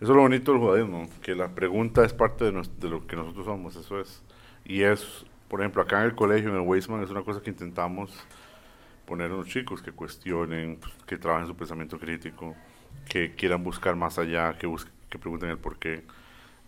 [0.00, 3.76] es lo bonito del judaísmo, que la pregunta es parte de, lo que nosotros somos.
[3.76, 4.22] Eso es.
[4.64, 7.50] Y es, por ejemplo, acá en el colegio, en el Weisman, es una cosa que
[7.50, 8.10] intentamos
[9.06, 12.56] poner a los chicos que cuestionen, pues, que trabajen su pensamiento crítico
[13.08, 14.72] que quieran buscar más allá, que,
[15.08, 16.04] que pregunten el por qué.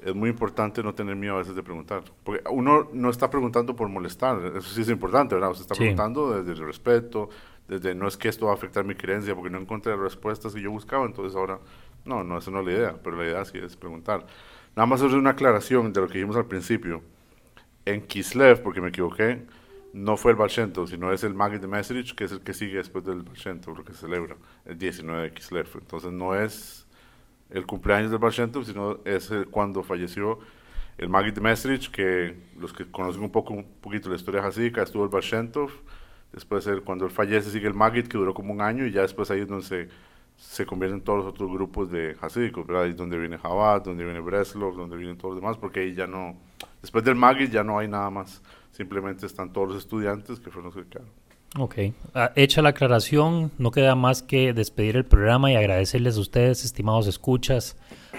[0.05, 2.03] Es muy importante no tener miedo a veces de preguntar.
[2.25, 5.53] Porque uno no está preguntando por molestar, eso sí es importante, ¿verdad?
[5.55, 7.31] Se está preguntando desde el respeto,
[7.68, 10.55] desde no es que esto va a afectar mi creencia porque no encontré las respuestas
[10.55, 11.61] que yo buscaba, entonces ahora,
[12.05, 14.27] no, no, esa no es la idea, pero la idea sí es preguntar.
[14.75, 17.03] Nada más hacer una aclaración de lo que dijimos al principio.
[17.85, 19.45] En Kislev, porque me equivoqué,
[19.93, 22.78] no fue el Baal sino es el Magid de Mesrich, que es el que sigue
[22.78, 25.68] después del Baal lo que celebra el 19 de Kislev.
[25.74, 26.86] Entonces no es
[27.51, 30.38] el cumpleaños del Baal sino es cuando falleció
[30.99, 34.82] el Magid de Mesrich, que los que conocen un poco un poquito la historia hasídica,
[34.82, 35.24] estuvo el Baal
[36.32, 39.30] después cuando él fallece sigue el Magid, que duró como un año, y ya después
[39.30, 39.88] ahí es donde se,
[40.36, 42.84] se convierten todos los otros grupos de hasídicos, ¿verdad?
[42.84, 45.95] Ahí es donde viene Chabad, donde viene Breslov, donde vienen todos los demás, porque ahí
[45.95, 46.36] ya no,
[46.80, 48.43] después del Magid ya no hay nada más
[48.73, 50.99] simplemente están todos los estudiantes que fueron los que.
[51.59, 51.75] Ok,
[52.14, 56.64] ah, hecha la aclaración, no queda más que despedir el programa y agradecerles a ustedes,
[56.64, 57.77] estimados escuchas,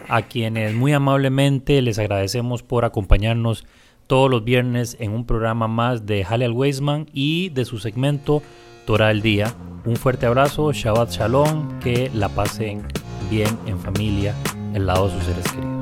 [0.08, 3.66] a quienes muy amablemente les agradecemos por acompañarnos
[4.06, 8.43] todos los viernes en un programa más de Hale al Weisman y de su segmento
[8.86, 9.56] Torah al Día.
[9.86, 12.86] Un fuerte abrazo, Shabbat Shalom, que la pasen
[13.32, 14.36] bien en familia,
[14.76, 15.72] al lado de sus seres queridos.